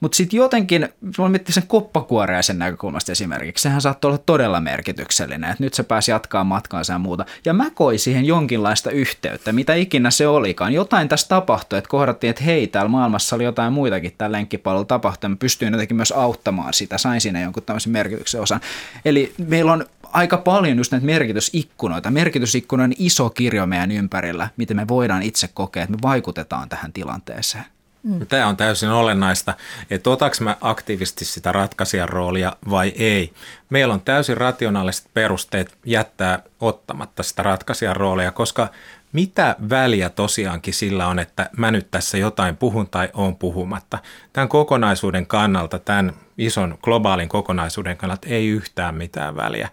[0.00, 5.64] Mutta sitten jotenkin, mä miettiä sen koppakuoriaisen näkökulmasta esimerkiksi, sehän saattoi olla todella merkityksellinen, että
[5.64, 7.24] nyt se pääsi jatkaa matkaansa ja muuta.
[7.44, 10.72] Ja mä koin siihen jonkinlaista yhteyttä, mitä ikinä se olikaan.
[10.72, 15.30] Jotain tässä tapahtui, että kohdattiin, että hei, täällä maailmassa oli jotain muitakin tällä lenkkipallolla tapahtui,
[15.30, 18.60] mä pystyin jotenkin myös auttamaan sitä, sain siinä jonkun tämmöisen merkityksen osan.
[19.04, 22.10] Eli meillä on aika paljon just näitä merkitysikkunoita.
[22.10, 26.92] Merkitysikkuna on iso kirjo meidän ympärillä, miten me voidaan itse kokea, että me vaikutetaan tähän
[26.92, 27.64] tilanteeseen.
[28.02, 28.26] Mm.
[28.26, 29.54] Tämä on täysin olennaista,
[29.90, 33.32] että otaks mä aktiivisesti sitä ratkaisijan roolia vai ei.
[33.70, 38.68] Meillä on täysin rationaaliset perusteet jättää ottamatta sitä ratkaisijan roolia, koska
[39.12, 43.98] mitä väliä tosiaankin sillä on, että mä nyt tässä jotain puhun tai on puhumatta.
[44.32, 49.68] Tämän kokonaisuuden kannalta, tämän ison globaalin kokonaisuuden kannalta ei yhtään mitään väliä.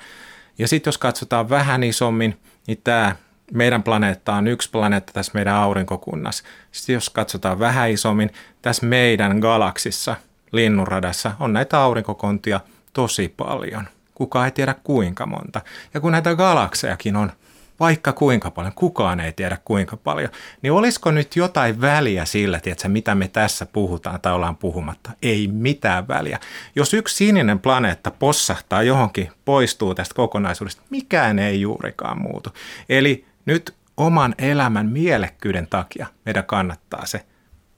[0.58, 3.16] Ja sitten jos katsotaan vähän isommin, niin tämä
[3.54, 6.44] meidän planeetta on yksi planeetta tässä meidän aurinkokunnassa.
[6.72, 8.30] Sitten jos katsotaan vähän isommin,
[8.62, 10.16] tässä meidän galaksissa,
[10.52, 12.60] linnunradassa, on näitä aurinkokontia
[12.94, 13.88] tosi paljon.
[14.16, 15.62] Kukaan ei tiedä kuinka monta.
[15.94, 17.32] Ja kun näitä galaksejakin on
[17.80, 20.30] vaikka kuinka paljon, kukaan ei tiedä kuinka paljon,
[20.62, 25.12] niin olisiko nyt jotain väliä sillä, tiedätkö, mitä me tässä puhutaan tai ollaan puhumatta?
[25.22, 26.40] Ei mitään väliä.
[26.76, 32.50] Jos yksi sininen planeetta possahtaa johonkin, poistuu tästä kokonaisuudesta, mikään ei juurikaan muutu.
[32.90, 37.26] Eli nyt oman elämän mielekkyyden takia meidän kannattaa se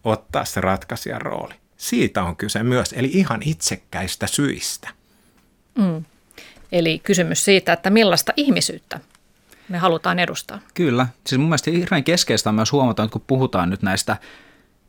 [0.03, 1.53] ottaa se ratkaisijan rooli.
[1.77, 4.89] Siitä on kyse myös, eli ihan itsekkäistä syistä.
[5.77, 6.03] Mm.
[6.71, 8.99] Eli kysymys siitä, että millaista ihmisyyttä
[9.69, 10.59] me halutaan edustaa.
[10.73, 11.07] Kyllä.
[11.27, 14.17] Siis mun mielestä hirveän keskeistä on myös huomata, että kun puhutaan nyt näistä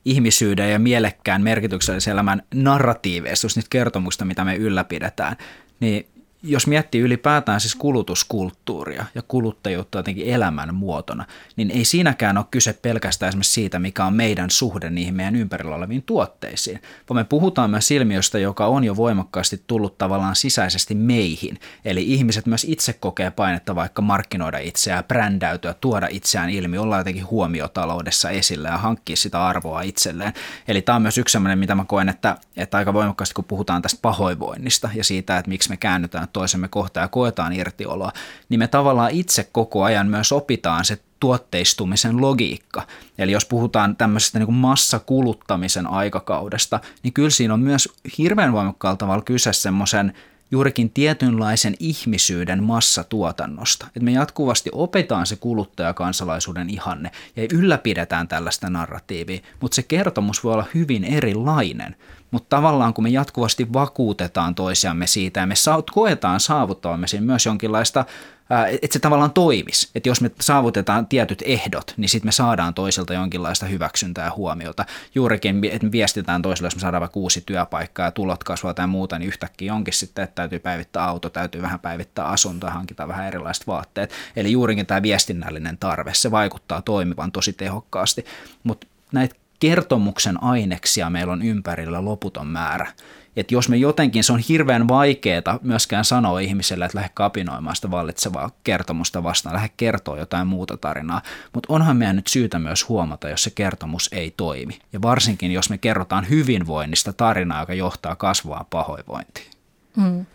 [0.05, 5.37] ihmisyyden ja mielekkään merkityksellisen elämän narratiiveista, just niitä kertomusta, mitä me ylläpidetään,
[5.81, 6.09] niin
[6.43, 11.25] jos miettii ylipäätään siis kulutuskulttuuria ja kuluttajuutta jotenkin elämän muotona,
[11.57, 15.75] niin ei siinäkään ole kyse pelkästään esimerkiksi siitä, mikä on meidän suhde niihin meidän ympärillä
[15.75, 21.61] oleviin tuotteisiin, vaan me puhutaan myös ilmiöstä, joka on jo voimakkaasti tullut tavallaan sisäisesti meihin.
[21.85, 27.31] Eli ihmiset myös itse kokee painetta vaikka markkinoida itseään, brändäytyä, tuoda itseään ilmi, olla jotenkin
[27.31, 30.33] huomiotaloudessa esillä ja hankkia sitä arvoa itselleen.
[30.69, 33.83] Eli tämä on myös yksi sellainen, mitä mä koen, että, että aika voimakkaasti kun puhutaan
[33.83, 38.13] tästä pahoinvoinnista ja siitä, että miksi me käännytään toisemme kohtaan ja koetaan irtioloa,
[38.49, 42.83] niin me tavallaan itse koko ajan myös opitaan se tuotteistumisen logiikka.
[43.19, 48.97] Eli jos puhutaan tämmöisestä niin kuin massakuluttamisen aikakaudesta, niin kyllä siinä on myös hirveän voimakkaalla
[48.97, 50.13] tavalla kyse semmoisen
[50.51, 53.87] juurikin tietynlaisen ihmisyyden massatuotannosta.
[53.97, 60.53] Et me jatkuvasti opetaan se kuluttajakansalaisuuden ihanne ja ylläpidetään tällaista narratiivia, mutta se kertomus voi
[60.53, 61.97] olla hyvin erilainen.
[62.31, 65.55] Mutta tavallaan kun me jatkuvasti vakuutetaan toisiamme siitä ja me
[65.93, 68.05] koetaan saavuttavamme siinä myös jonkinlaista
[68.51, 69.91] että se tavallaan toimisi.
[69.95, 74.85] Että jos me saavutetaan tietyt ehdot, niin sitten me saadaan toiselta jonkinlaista hyväksyntää ja huomiota.
[75.15, 78.87] Juurikin, että me viestitään toiselle, jos me saadaan vaikka uusi työpaikka ja tulot kasvaa tai
[78.87, 83.27] muuta, niin yhtäkkiä onkin sitten, että täytyy päivittää auto, täytyy vähän päivittää asunto hankita vähän
[83.27, 84.13] erilaiset vaatteet.
[84.37, 88.25] Eli juurikin tämä viestinnällinen tarve, se vaikuttaa toimivan tosi tehokkaasti.
[88.65, 92.93] Mutta näitä kertomuksen aineksia meillä on ympärillä loputon määrä
[93.41, 97.91] että jos me jotenkin, se on hirveän vaikeaa myöskään sanoa ihmiselle, että lähde kapinoimaan sitä
[97.91, 101.23] vallitsevaa kertomusta vastaan, lähde kertoa jotain muuta tarinaa,
[101.55, 104.79] mutta onhan meidän nyt syytä myös huomata, jos se kertomus ei toimi.
[104.93, 109.51] Ja varsinkin, jos me kerrotaan hyvinvoinnista tarinaa, joka johtaa kasvaa pahoinvointiin.
[109.97, 110.27] Mm.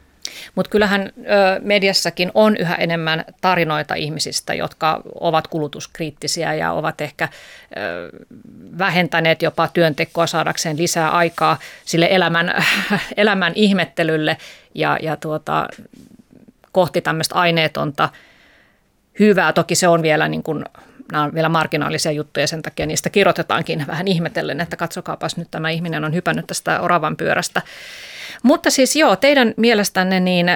[0.56, 1.12] Mutta kyllähän
[1.62, 7.30] mediassakin on yhä enemmän tarinoita ihmisistä, jotka ovat kulutuskriittisiä ja ovat ehkä
[8.78, 12.54] vähentäneet jopa työntekoa saadakseen lisää aikaa sille elämän,
[13.18, 14.38] elämän ihmettelylle
[14.76, 15.68] ja, ja tuota,
[16.72, 18.10] kohti tämmöistä aineetonta
[19.20, 19.54] hyvää.
[19.54, 20.66] Toki se on vielä niin kuin,
[21.12, 25.70] nämä on vielä marginaalisia juttuja, sen takia niistä kirjoitetaankin vähän ihmetellen, että katsokaapas nyt tämä
[25.70, 27.62] ihminen on hypännyt tästä oravan pyörästä.
[28.44, 30.50] Mutta siis joo, teidän mielestänne niin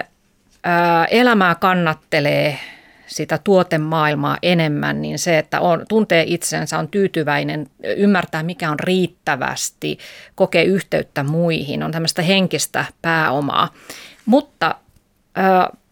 [0.63, 2.59] ää, elämää kannattelee
[3.07, 7.67] sitä tuotemaailmaa enemmän, niin se, että on, tuntee itsensä, on tyytyväinen,
[7.97, 9.97] ymmärtää mikä on riittävästi,
[10.35, 13.73] kokee yhteyttä muihin, on tämmöistä henkistä pääomaa.
[14.25, 14.75] Mutta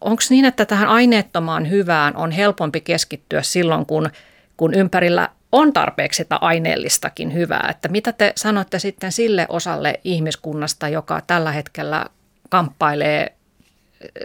[0.00, 4.10] onko niin, että tähän aineettomaan hyvään on helpompi keskittyä silloin, kun,
[4.56, 7.68] kun ympärillä on tarpeeksi sitä aineellistakin hyvää.
[7.70, 12.06] Että mitä te sanotte sitten sille osalle ihmiskunnasta, joka tällä hetkellä
[12.48, 13.32] kamppailee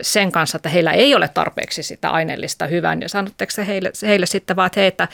[0.01, 4.25] sen kanssa, että heillä ei ole tarpeeksi sitä aineellista hyvää, niin sanotteko se heille, heille
[4.25, 5.07] sitten vaan, että hei, että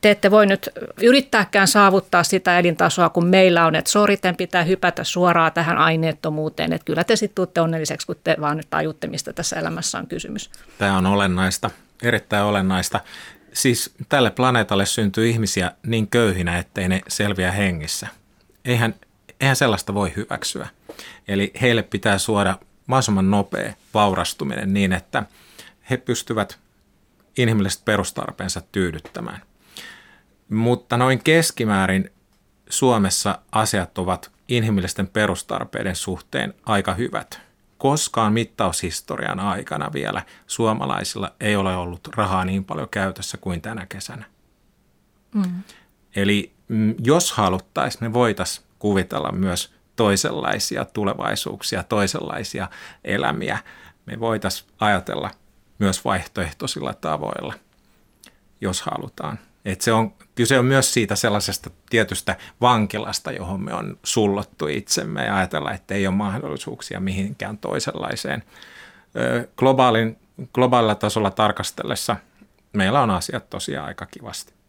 [0.00, 0.68] te ette voi nyt
[1.02, 6.84] yrittääkään saavuttaa sitä elintasoa, kun meillä on, että sori, pitää hypätä suoraan tähän aineettomuuteen, että
[6.84, 10.50] kyllä te sitten tuutte onnelliseksi, kun te vaan nyt tajutte, mistä tässä elämässä on kysymys.
[10.78, 11.70] Tämä on olennaista,
[12.02, 13.00] erittäin olennaista
[13.52, 18.08] siis tälle planeetalle syntyy ihmisiä niin köyhinä, ettei ne selviä hengissä.
[18.64, 18.94] Eihän,
[19.40, 20.68] eihän sellaista voi hyväksyä.
[21.28, 25.22] Eli heille pitää suoda mahdollisimman nopea vaurastuminen niin, että
[25.90, 26.58] he pystyvät
[27.36, 29.42] inhimilliset perustarpeensa tyydyttämään.
[30.48, 32.10] Mutta noin keskimäärin
[32.70, 37.40] Suomessa asiat ovat inhimillisten perustarpeiden suhteen aika hyvät–
[37.80, 44.24] koskaan mittaushistorian aikana vielä suomalaisilla ei ole ollut rahaa niin paljon käytössä kuin tänä kesänä.
[45.34, 45.62] Mm.
[46.16, 52.68] Eli mm, jos haluttaisiin, me voitaisiin kuvitella myös toisenlaisia tulevaisuuksia, toisenlaisia
[53.04, 53.58] elämiä.
[54.06, 55.30] Me voitaisiin ajatella
[55.78, 57.54] myös vaihtoehtoisilla tavoilla,
[58.60, 59.38] jos halutaan.
[59.64, 65.24] Et se on, kyse on myös siitä sellaisesta tietystä vankilasta, johon me on sullottu itsemme
[65.24, 68.42] ja ajatella, että ei ole mahdollisuuksia mihinkään toisenlaiseen.
[69.56, 70.16] Globaalin,
[70.54, 72.16] globaalilla tasolla tarkastellessa
[72.72, 74.59] meillä on asiat tosiaan aika kivasti.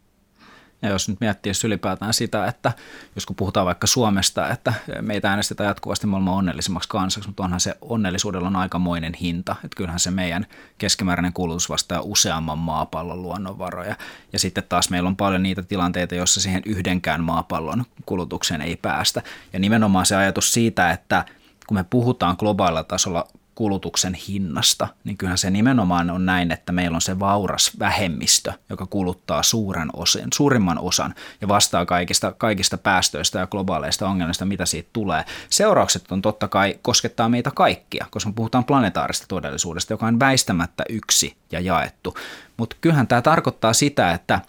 [0.82, 2.72] Ja jos nyt miettii ylipäätään sitä, että
[3.16, 7.78] jos kun puhutaan vaikka Suomesta, että meitä äänestetään jatkuvasti maailman onnellisimmaksi kansaksi, mutta onhan se
[7.82, 9.56] onnellisuudella on aikamoinen hinta.
[9.64, 10.46] Että kyllähän se meidän
[10.78, 13.96] keskimääräinen kulutus vastaa useamman maapallon luonnonvaroja.
[14.34, 19.22] Ja sitten taas meillä on paljon niitä tilanteita, joissa siihen yhdenkään maapallon kulutukseen ei päästä.
[19.54, 21.26] Ja nimenomaan se ajatus siitä, että
[21.68, 23.28] kun me puhutaan globaalilla tasolla
[23.62, 28.86] kulutuksen hinnasta, niin kyllähän se nimenomaan on näin, että meillä on se vauras vähemmistö, joka
[28.86, 34.90] kuluttaa suuren osan, suurimman osan ja vastaa kaikista, kaikista päästöistä ja globaaleista ongelmista, mitä siitä
[34.94, 35.26] tulee.
[35.50, 40.84] Seuraukset on totta kai koskettaa meitä kaikkia, koska me puhutaan planetaarista todellisuudesta, joka on väistämättä
[40.90, 42.18] yksi ja jaettu.
[42.58, 44.42] Mutta kyllähän tämä tarkoittaa sitä, että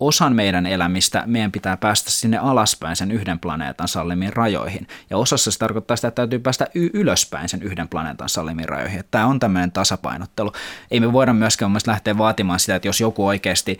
[0.00, 4.86] osan meidän elämistä meidän pitää päästä sinne alaspäin sen yhden planeetan sallimiin rajoihin.
[5.10, 9.04] Ja osassa se tarkoittaa sitä, että täytyy päästä y- ylöspäin sen yhden planeetan sallimiin rajoihin.
[9.10, 10.52] Tämä on tämmöinen tasapainottelu.
[10.90, 13.78] Ei me voida myöskään lähteä vaatimaan sitä, että jos joku oikeasti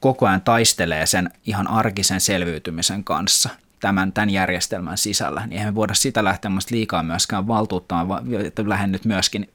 [0.00, 3.50] koko ajan taistelee sen ihan arkisen selviytymisen kanssa,
[3.82, 8.92] tämän, tämän järjestelmän sisällä, niin eihän me voida sitä lähteä liikaa myöskään valtuuttamaan, että lähden
[8.92, 9.50] nyt myöskin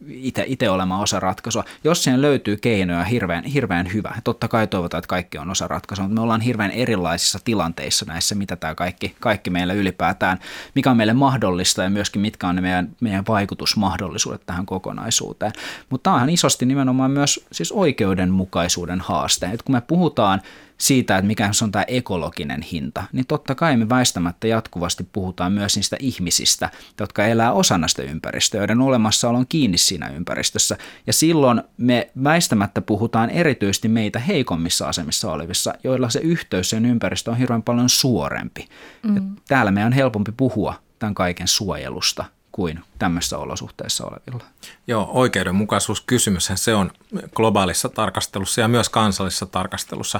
[0.45, 1.63] itse, olemaan osa ratkaisua.
[1.83, 4.15] Jos siihen löytyy keinoja, hirveän, hirveän hyvä.
[4.23, 8.35] Totta kai toivotaan, että kaikki on osa ratkaisua, mutta me ollaan hirveän erilaisissa tilanteissa näissä,
[8.35, 10.39] mitä tämä kaikki, kaikki meillä ylipäätään,
[10.75, 15.51] mikä on meille mahdollista ja myöskin mitkä on ne meidän, meidän vaikutusmahdollisuudet tähän kokonaisuuteen.
[15.89, 19.45] Mutta tämä on isosti nimenomaan myös siis oikeudenmukaisuuden haaste.
[19.53, 20.41] Et kun me puhutaan
[20.77, 25.75] siitä, että mikä on tämä ekologinen hinta, niin totta kai me väistämättä jatkuvasti puhutaan myös
[25.75, 26.69] niistä ihmisistä,
[26.99, 30.77] jotka elää osana sitä ympäristöä, joiden olemassaolo on kiinni siinä ympäristössä.
[31.07, 37.31] Ja silloin me väistämättä puhutaan erityisesti meitä heikommissa asemissa olevissa, joilla se yhteys sen ympäristö
[37.31, 38.67] on hirveän paljon suorempi.
[39.03, 39.15] Mm.
[39.15, 42.25] Ja täällä meidän on helpompi puhua tämän kaiken suojelusta
[42.57, 44.49] kuin tämmöisissä olosuhteissa olevilla.
[44.87, 46.91] Joo, oikeudenmukaisuuskysymys se on
[47.35, 50.19] globaalissa tarkastelussa ja myös kansallisessa tarkastelussa.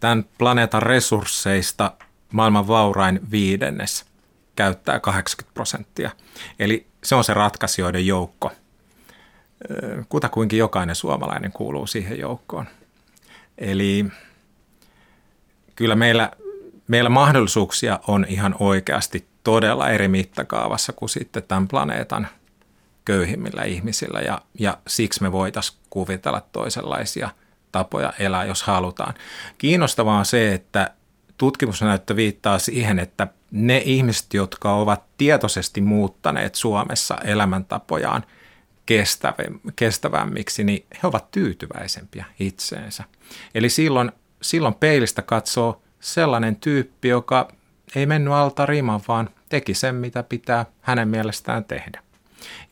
[0.00, 1.92] Tämän planeetan resursseista
[2.32, 4.04] maailman vaurain viidennes
[4.56, 6.10] käyttää 80 prosenttia.
[6.58, 8.52] Eli se on se ratkaisijoiden joukko.
[10.08, 12.66] Kutakuinkin jokainen suomalainen kuuluu siihen joukkoon.
[13.58, 14.06] Eli
[15.76, 16.30] kyllä meillä,
[16.88, 22.28] meillä mahdollisuuksia on ihan oikeasti todella eri mittakaavassa kuin sitten tämän planeetan
[23.04, 27.30] köyhimmillä ihmisillä ja, ja siksi me voitaisiin kuvitella toisenlaisia
[27.72, 29.14] tapoja elää, jos halutaan.
[29.58, 30.90] Kiinnostavaa on se, että
[31.38, 38.24] tutkimusnäyttö viittaa siihen, että ne ihmiset, jotka ovat tietoisesti muuttaneet Suomessa elämäntapojaan
[39.76, 43.04] kestävämmiksi, niin he ovat tyytyväisempiä itseensä.
[43.54, 47.57] Eli silloin, silloin peilistä katsoo sellainen tyyppi, joka
[47.94, 52.02] ei mennyt alta riman, vaan teki sen, mitä pitää hänen mielestään tehdä.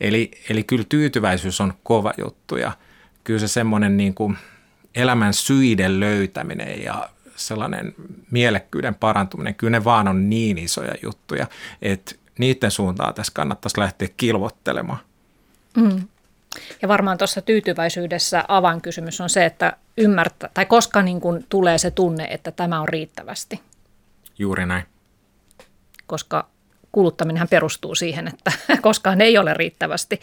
[0.01, 2.71] Eli, eli kyllä tyytyväisyys on kova juttu ja
[3.23, 4.37] kyllä se semmoinen niin kuin
[4.95, 7.95] elämän syiden löytäminen ja sellainen
[8.31, 11.47] mielekkyyden parantuminen, kyllä ne vaan on niin isoja juttuja,
[11.81, 14.99] että niiden suuntaan tässä kannattaisi lähteä kilvottelemaan.
[15.77, 16.07] Mm.
[16.81, 21.91] Ja varmaan tuossa tyytyväisyydessä avainkysymys on se, että ymmärtää, tai koska niin kuin tulee se
[21.91, 23.61] tunne, että tämä on riittävästi.
[24.39, 24.83] Juuri näin.
[26.07, 26.47] Koska
[26.91, 28.51] kuluttaminen perustuu siihen, että
[28.81, 30.19] koskaan ei ole riittävästi.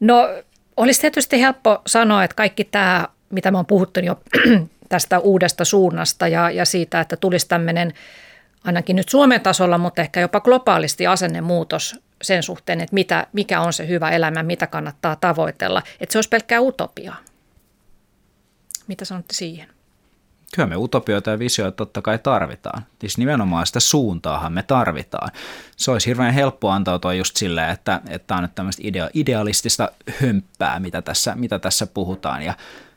[0.00, 0.28] No
[0.76, 4.20] olisi tietysti helppo sanoa, että kaikki tämä, mitä me on puhuttu jo
[4.88, 7.94] tästä uudesta suunnasta ja, ja siitä, että tulisi tämmöinen
[8.64, 13.72] ainakin nyt Suomen tasolla, mutta ehkä jopa globaalisti asennemuutos sen suhteen, että mitä, mikä on
[13.72, 17.16] se hyvä elämä, mitä kannattaa tavoitella, että se olisi pelkkää utopiaa.
[18.86, 19.68] Mitä sanotte siihen?
[20.54, 22.82] Kyllä me utopioita ja visioita totta kai tarvitaan.
[23.00, 25.30] Siis nimenomaan sitä suuntaahan me tarvitaan.
[25.76, 30.80] Se olisi hirveän helppo antautua just silleen, että, että on nyt tämmöistä idea, idealistista hömppää,
[30.80, 32.42] mitä tässä, mitä tässä puhutaan.
[32.42, 32.54] Ja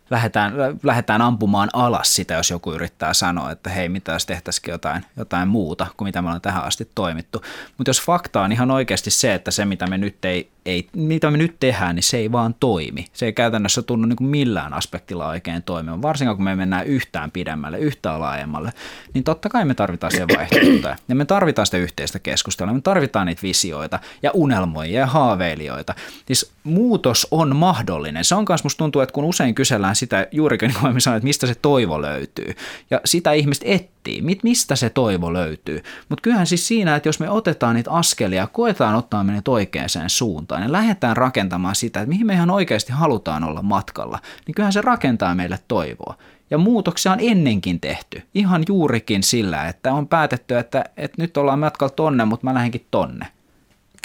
[0.10, 0.54] lähdetään,
[0.84, 5.48] lähdetään ampumaan alas sitä, jos joku yrittää sanoa, että hei, mitä jos tehtäisikin jotain, jotain
[5.48, 7.42] muuta kuin mitä me ollaan tähän asti toimittu.
[7.78, 11.32] Mutta jos fakta on ihan oikeasti se, että se mitä me nyt ei ei, mitä
[11.32, 13.06] me nyt tehdään, niin se ei vaan toimi.
[13.14, 16.02] Se ei käytännössä tunnu niin kuin millään aspektilla oikein toimia.
[16.02, 18.74] Varsinkaan kun me mennään yhtään pidemmälle, yhtään laajemmalle,
[19.14, 20.96] niin totta kai me tarvitaan siihen vaihtoehtoja.
[21.08, 25.94] Ja me tarvitaan sitä yhteistä keskustelua, me tarvitaan niitä visioita ja unelmoijia ja haaveilijoita.
[26.26, 28.26] Siis muutos on mahdollinen.
[28.26, 31.28] Se on myös musta tuntuu, että kun usein kysellään sitä, juurikin niin kuin sanoin, että
[31.28, 32.54] mistä se toivo löytyy.
[32.92, 35.84] Ja sitä ihmiset etsii, mistä se toivo löytyy.
[36.10, 40.64] Mutta kyllähän siis siinä, että jos me otetaan niitä askelia, koetaan ottaa menet oikeaan suuntaan
[40.64, 44.82] ja lähdetään rakentamaan sitä, että mihin me ihan oikeasti halutaan olla matkalla, niin kyllähän se
[44.82, 46.16] rakentaa meille toivoa.
[46.50, 51.60] Ja muutoksia on ennenkin tehty, ihan juurikin sillä, että on päätetty, että, että nyt ollaan
[51.60, 53.28] matkalla tonne, mutta mä lähdenkin tonne.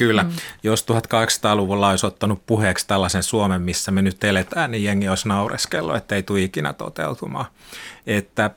[0.00, 0.30] Kyllä, mm.
[0.62, 5.96] jos 1800-luvulla olisi ottanut puheeksi tällaisen Suomen, missä me nyt eletään, niin jengi olisi naureskellut,
[5.96, 7.46] että ei tule ikinä toteutumaan.
[8.06, 8.50] Että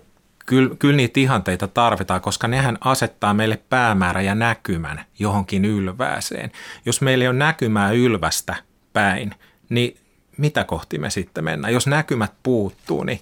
[0.46, 6.52] kyllä, kyllä niitä ihanteita tarvitaan, koska nehän asettaa meille päämäärä ja näkymän johonkin ylvääseen.
[6.86, 8.56] Jos meillä ei ole näkymää ylvästä
[8.94, 9.36] päin,
[9.70, 9.98] niin
[10.38, 11.74] mitä kohti me sitten mennään?
[11.74, 13.22] Jos näkymät puuttuu, niin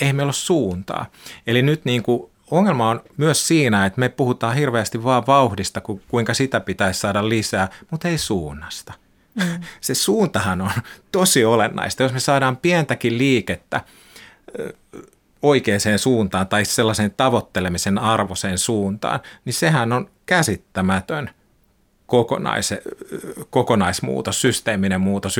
[0.00, 1.06] ei meillä ole suuntaa.
[1.46, 6.34] Eli nyt niin kuin ongelma on myös siinä, että me puhutaan hirveästi vaan vauhdista, kuinka
[6.34, 8.92] sitä pitäisi saada lisää, mutta ei suunnasta.
[9.34, 9.60] Mm.
[9.80, 10.70] Se suuntahan on
[11.12, 12.02] tosi olennaista.
[12.02, 13.80] Jos me saadaan pientäkin liikettä
[15.42, 21.30] oikeaan suuntaan tai sellaisen tavoittelemisen arvoiseen suuntaan, niin sehän on käsittämätön–
[22.14, 22.74] kokonais,
[23.50, 25.38] kokonaismuutos, systeeminen muutos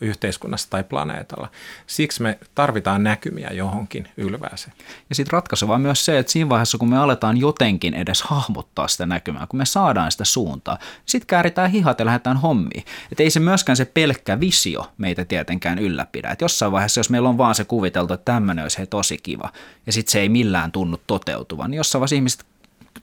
[0.00, 1.48] yhteiskunnassa tai planeetalla.
[1.86, 4.72] Siksi me tarvitaan näkymiä johonkin ylvääseen.
[5.08, 8.88] Ja sitten ratkaiseva on myös se, että siinä vaiheessa kun me aletaan jotenkin edes hahmottaa
[8.88, 12.84] sitä näkymää, kun me saadaan sitä suuntaa, sitten kääritään hihat ja lähdetään hommiin.
[13.12, 16.30] Että ei se myöskään se pelkkä visio meitä tietenkään ylläpidä.
[16.30, 19.52] Että jossain vaiheessa, jos meillä on vaan se kuviteltu, että tämmöinen olisi he tosi kiva,
[19.86, 22.44] ja sitten se ei millään tunnu toteutuvan, niin jossain vaiheessa ihmiset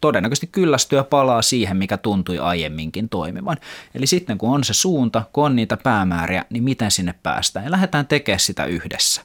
[0.02, 3.58] todennäköisesti kyllästyä palaa siihen, mikä tuntui aiemminkin toimivan.
[3.96, 7.72] Eli sitten kun on se suunta, kun on niitä päämääriä, niin miten sinne päästään ja
[7.72, 9.22] lähdetään tekemään sitä yhdessä.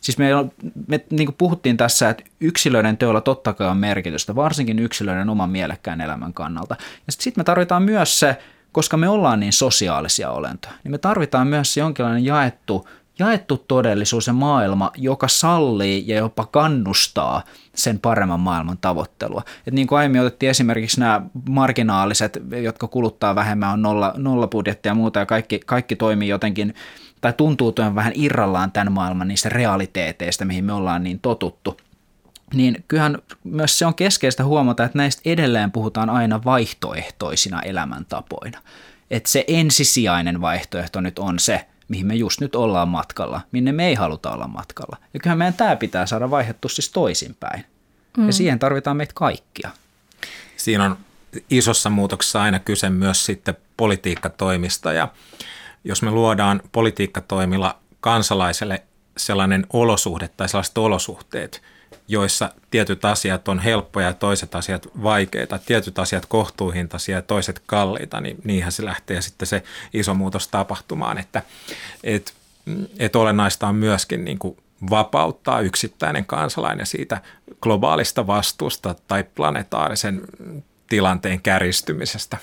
[0.00, 0.28] Siis me,
[0.86, 5.50] me niin kuin puhuttiin tässä, että yksilöiden teolla totta kai on merkitystä, varsinkin yksilöiden oman
[5.50, 6.76] mielekkään elämän kannalta.
[6.78, 8.36] Ja sitten sit me tarvitaan myös se,
[8.72, 14.26] koska me ollaan niin sosiaalisia olentoja, niin me tarvitaan myös se jonkinlainen jaettu jaettu todellisuus
[14.26, 17.42] ja maailma, joka sallii ja jopa kannustaa
[17.74, 19.42] sen paremman maailman tavoittelua.
[19.66, 24.90] Et niin kuin aiemmin otettiin esimerkiksi nämä marginaaliset, jotka kuluttaa vähemmän, on nolla, nolla budjettia
[24.90, 26.74] ja muuta, ja kaikki, kaikki toimii jotenkin,
[27.20, 31.76] tai tuntuu tuon vähän irrallaan tämän maailman niistä realiteeteista, mihin me ollaan niin totuttu.
[32.54, 38.58] Niin kyllähän myös se on keskeistä huomata, että näistä edelleen puhutaan aina vaihtoehtoisina elämäntapoina.
[39.10, 43.88] Että se ensisijainen vaihtoehto nyt on se, mihin me just nyt ollaan matkalla, minne me
[43.88, 44.96] ei haluta olla matkalla.
[45.14, 47.64] Ja kyllähän meidän tämä pitää saada vaihdettu siis toisinpäin.
[48.16, 48.26] Mm.
[48.26, 49.70] Ja siihen tarvitaan meitä kaikkia.
[50.56, 50.96] Siinä on
[51.50, 55.08] isossa muutoksessa aina kyse myös sitten politiikkatoimista ja
[55.84, 58.82] jos me luodaan politiikkatoimilla kansalaiselle
[59.16, 61.62] sellainen olosuhde tai sellaiset olosuhteet–
[62.08, 68.20] joissa tietyt asiat on helppoja ja toiset asiat vaikeita, tietyt asiat kohtuuhintaisia ja toiset kalliita,
[68.20, 69.62] niin niinhän se lähtee sitten se
[69.94, 71.42] iso muutos tapahtumaan, että
[72.04, 72.34] et,
[72.98, 74.56] et olennaista on myöskin niin kuin
[74.90, 77.20] vapauttaa yksittäinen kansalainen siitä
[77.60, 80.22] globaalista vastuusta tai planetaarisen
[80.88, 82.36] tilanteen kärjistymisestä,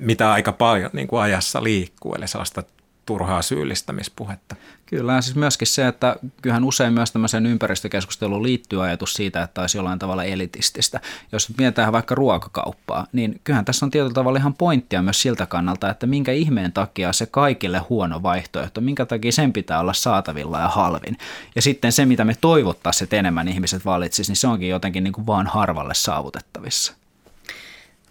[0.00, 2.62] mitä aika paljon niin kuin ajassa liikkuu, eli sellaista
[3.06, 4.56] turhaa syyllistämispuhetta.
[4.86, 9.78] Kyllä, siis myöskin se, että kyllähän usein myös tämmöiseen ympäristökeskusteluun liittyy ajatus siitä, että olisi
[9.78, 11.00] jollain tavalla elitististä.
[11.32, 15.90] Jos mietitään vaikka ruokakauppaa, niin kyllähän tässä on tietyllä tavalla ihan pointtia myös siltä kannalta,
[15.90, 20.68] että minkä ihmeen takia se kaikille huono vaihtoehto, minkä takia sen pitää olla saatavilla ja
[20.68, 21.18] halvin.
[21.56, 25.12] Ja sitten se, mitä me toivottaisiin, että enemmän ihmiset valitsisi, niin se onkin jotenkin niin
[25.12, 27.03] kuin vaan harvalle saavutettavissa.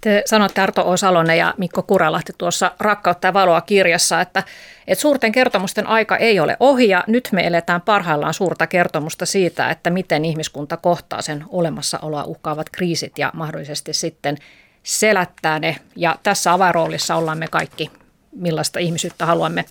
[0.03, 0.97] Te sanotte Arto O.
[0.97, 4.43] Salonen ja Mikko Kuralahti tuossa Rakkautta ja valoa kirjassa, että,
[4.87, 9.69] että suurten kertomusten aika ei ole ohi ja nyt me eletään parhaillaan suurta kertomusta siitä,
[9.69, 14.37] että miten ihmiskunta kohtaa sen olemassaoloa uhkaavat kriisit ja mahdollisesti sitten
[14.83, 15.77] selättää ne.
[15.95, 17.91] Ja tässä avainroolissa ollaan me kaikki,
[18.35, 19.65] millaista ihmisyyttä haluamme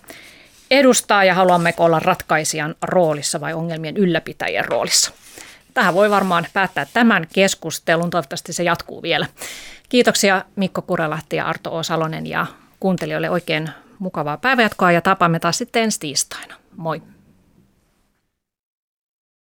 [0.71, 5.11] edustaa ja haluammeko olla ratkaisijan roolissa vai ongelmien ylläpitäjien roolissa.
[5.73, 9.25] Tähän voi varmaan päättää tämän keskustelun, toivottavasti se jatkuu vielä.
[9.93, 11.83] Kiitoksia Mikko Kurelahti ja Arto O.
[11.83, 12.45] Salonen ja
[12.79, 13.69] kuuntelijoille oikein
[13.99, 16.55] mukavaa päivänjatkoa ja tapaamme taas sitten ensi tiistaina.
[16.77, 17.01] Moi!